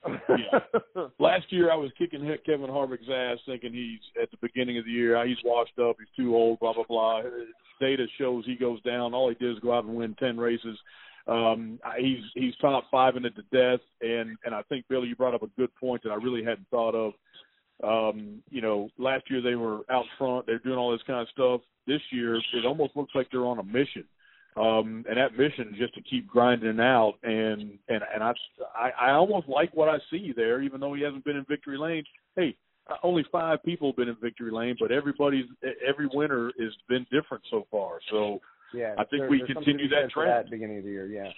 yeah. 0.06 1.04
Last 1.20 1.46
year 1.50 1.70
I 1.70 1.76
was 1.76 1.90
kicking 1.96 2.20
Kevin 2.44 2.68
Harvick's 2.68 3.08
ass, 3.12 3.38
thinking 3.46 3.72
he's 3.72 4.00
at 4.20 4.30
the 4.30 4.36
beginning 4.40 4.78
of 4.78 4.84
the 4.84 4.90
year 4.90 5.16
ah, 5.16 5.24
he's 5.24 5.36
washed 5.44 5.78
up, 5.78 5.96
he's 5.98 6.08
too 6.16 6.34
old, 6.34 6.58
blah 6.60 6.72
blah 6.72 6.84
blah. 6.88 7.22
Data 7.80 8.06
shows 8.18 8.44
he 8.46 8.56
goes 8.56 8.82
down. 8.82 9.14
All 9.14 9.28
he 9.28 9.34
did 9.36 9.52
is 9.52 9.60
go 9.60 9.72
out 9.72 9.84
and 9.84 9.94
win 9.94 10.16
ten 10.18 10.38
races. 10.38 10.78
Um, 11.26 11.78
he's 11.98 12.22
he's 12.34 12.56
top 12.56 12.84
five 12.90 13.16
in 13.16 13.24
it 13.24 13.34
to 13.36 13.42
death, 13.52 13.80
and 14.00 14.36
and 14.44 14.54
I 14.54 14.62
think 14.62 14.86
Billy, 14.88 15.08
you 15.08 15.16
brought 15.16 15.34
up 15.34 15.42
a 15.42 15.48
good 15.58 15.74
point 15.76 16.02
that 16.02 16.10
I 16.10 16.16
really 16.16 16.42
hadn't 16.42 16.68
thought 16.70 16.94
of. 16.94 17.12
Um, 17.82 18.42
you 18.50 18.60
know, 18.60 18.88
last 18.98 19.24
year 19.30 19.40
they 19.40 19.54
were 19.54 19.80
out 19.90 20.04
front, 20.18 20.46
they're 20.46 20.58
doing 20.58 20.78
all 20.78 20.92
this 20.92 21.00
kind 21.06 21.20
of 21.20 21.28
stuff. 21.28 21.60
This 21.86 22.00
year, 22.10 22.36
it 22.36 22.64
almost 22.64 22.96
looks 22.96 23.14
like 23.14 23.28
they're 23.30 23.46
on 23.46 23.58
a 23.58 23.64
mission, 23.64 24.04
um, 24.56 25.04
and 25.08 25.16
that 25.16 25.36
mission 25.36 25.68
is 25.72 25.78
just 25.78 25.94
to 25.94 26.02
keep 26.02 26.26
grinding 26.28 26.80
out. 26.80 27.14
And 27.22 27.78
and 27.88 28.02
and 28.14 28.22
I, 28.22 28.32
I 28.74 28.90
I 28.90 29.10
almost 29.12 29.48
like 29.48 29.74
what 29.74 29.88
I 29.88 29.98
see 30.10 30.32
there, 30.34 30.62
even 30.62 30.80
though 30.80 30.94
he 30.94 31.02
hasn't 31.02 31.24
been 31.24 31.36
in 31.36 31.44
victory 31.48 31.78
lane. 31.78 32.04
Hey, 32.36 32.56
only 33.02 33.24
five 33.30 33.62
people 33.64 33.88
have 33.88 33.96
been 33.96 34.08
in 34.08 34.16
victory 34.20 34.50
lane, 34.50 34.76
but 34.78 34.92
everybody's 34.92 35.46
every 35.86 36.08
winner 36.12 36.52
has 36.60 36.72
been 36.88 37.06
different 37.10 37.44
so 37.50 37.66
far. 37.70 37.98
So 38.10 38.40
yeah, 38.74 38.94
I 38.98 39.04
think 39.04 39.22
there, 39.22 39.28
we 39.30 39.42
continue 39.46 39.88
that 39.88 40.10
trend. 40.10 40.30
At 40.30 40.50
beginning 40.50 40.78
of 40.78 40.84
the 40.84 40.90
year, 40.90 41.06
yeah. 41.06 41.30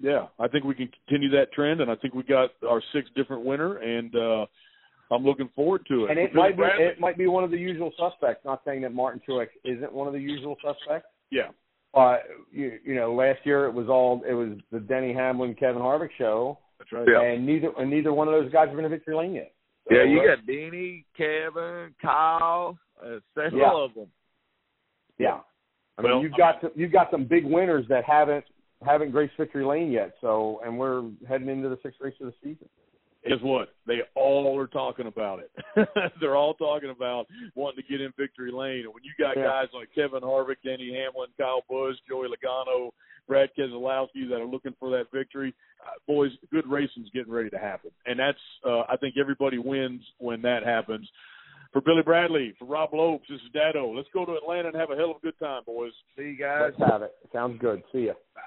Yeah, 0.00 0.26
I 0.38 0.46
think 0.46 0.64
we 0.64 0.74
can 0.74 0.88
continue 1.06 1.28
that 1.30 1.52
trend, 1.52 1.80
and 1.80 1.90
I 1.90 1.96
think 1.96 2.14
we 2.14 2.22
got 2.22 2.50
our 2.68 2.80
sixth 2.92 3.12
different 3.14 3.44
winner, 3.44 3.78
and 3.78 4.14
uh, 4.14 4.46
I'm 5.10 5.24
looking 5.24 5.48
forward 5.56 5.84
to 5.88 6.04
it. 6.04 6.10
And 6.10 6.18
it 6.18 6.34
might 6.34 6.56
be 6.56 6.62
it 6.62 7.00
might 7.00 7.18
be 7.18 7.26
one 7.26 7.44
of 7.44 7.50
the 7.50 7.58
usual 7.58 7.90
suspects. 7.98 8.44
Not 8.44 8.62
saying 8.64 8.82
that 8.82 8.94
Martin 8.94 9.20
Truex 9.28 9.48
isn't 9.64 9.92
one 9.92 10.06
of 10.06 10.12
the 10.12 10.20
usual 10.20 10.56
suspects. 10.62 11.08
Yeah. 11.30 11.48
Uh, 11.94 12.18
you, 12.52 12.78
you 12.84 12.94
know, 12.94 13.14
last 13.14 13.40
year 13.44 13.66
it 13.66 13.72
was 13.72 13.88
all 13.88 14.22
it 14.28 14.34
was 14.34 14.58
the 14.70 14.80
Denny 14.80 15.12
Hamlin 15.12 15.54
Kevin 15.54 15.82
Harvick 15.82 16.10
show. 16.18 16.58
That's 16.78 16.92
right. 16.92 17.06
Yeah. 17.10 17.22
And 17.22 17.46
neither 17.46 17.72
and 17.78 17.90
neither 17.90 18.12
one 18.12 18.28
of 18.28 18.34
those 18.34 18.52
guys 18.52 18.68
have 18.68 18.76
been 18.76 18.84
in 18.84 18.90
victory 18.90 19.16
lane 19.16 19.34
yet. 19.34 19.52
So, 19.88 19.94
yeah, 19.94 20.04
you 20.04 20.18
got 20.18 20.46
Denny, 20.46 21.06
Kevin, 21.16 21.94
Kyle, 22.00 22.78
uh, 23.02 23.18
several 23.34 23.58
yeah. 23.58 23.84
of 23.84 23.94
them. 23.94 24.06
Yeah. 25.16 25.38
I 25.98 26.02
well, 26.02 26.22
you've 26.22 26.36
got 26.36 26.60
some, 26.60 26.70
you've 26.74 26.92
got 26.92 27.10
some 27.10 27.24
big 27.24 27.44
winners 27.44 27.84
that 27.88 28.04
haven't 28.04 28.44
haven't 28.86 29.10
graced 29.10 29.36
victory 29.36 29.64
lane 29.64 29.90
yet. 29.90 30.14
So, 30.20 30.60
and 30.64 30.78
we're 30.78 31.02
heading 31.28 31.48
into 31.48 31.68
the 31.68 31.78
sixth 31.82 32.00
race 32.00 32.14
of 32.20 32.26
the 32.26 32.34
season. 32.42 32.68
Guess 33.26 33.38
what? 33.42 33.74
They 33.86 33.98
all 34.14 34.58
are 34.58 34.68
talking 34.68 35.06
about 35.08 35.40
it. 35.40 35.50
They're 36.20 36.36
all 36.36 36.54
talking 36.54 36.90
about 36.90 37.26
wanting 37.56 37.82
to 37.82 37.90
get 37.90 38.00
in 38.00 38.12
victory 38.16 38.52
lane. 38.52 38.84
And 38.84 38.94
when 38.94 39.02
you 39.02 39.10
got 39.18 39.36
Yeah. 39.36 39.44
guys 39.44 39.68
like 39.74 39.88
Kevin 39.94 40.22
Harvick, 40.22 40.56
Denny 40.64 40.94
Hamlin, 40.94 41.28
Kyle 41.36 41.64
Busch, 41.68 41.96
Joey 42.08 42.28
Logano, 42.28 42.90
Brad 43.26 43.50
Keselowski 43.58 44.28
that 44.30 44.40
are 44.40 44.46
looking 44.46 44.74
for 44.78 44.90
that 44.90 45.10
victory, 45.12 45.52
uh, 45.84 45.90
boys, 46.06 46.30
good 46.52 46.66
racing's 46.66 47.10
getting 47.10 47.32
ready 47.32 47.50
to 47.50 47.58
happen. 47.58 47.90
And 48.06 48.18
that's, 48.18 48.38
uh, 48.64 48.82
I 48.88 48.96
think 48.96 49.16
everybody 49.20 49.58
wins 49.58 50.02
when 50.18 50.40
that 50.42 50.64
happens. 50.64 51.10
For 51.72 51.80
Billy 51.82 52.02
Bradley, 52.02 52.54
for 52.58 52.64
Rob 52.64 52.94
Lopes, 52.94 53.26
this 53.28 53.40
is 53.40 53.52
Dado. 53.52 53.94
Let's 53.94 54.08
go 54.14 54.24
to 54.24 54.32
Atlanta 54.32 54.68
and 54.68 54.76
have 54.76 54.90
a 54.90 54.96
hell 54.96 55.10
of 55.10 55.18
a 55.18 55.20
good 55.20 55.38
time, 55.38 55.62
boys. 55.66 55.92
See 56.16 56.22
you 56.22 56.36
guys. 56.38 56.72
Let's 56.78 56.90
have 56.90 57.02
it. 57.02 57.12
Sounds 57.32 57.58
good. 57.60 57.82
See 57.92 58.06
ya. 58.06 58.14
Bye. 58.34 58.40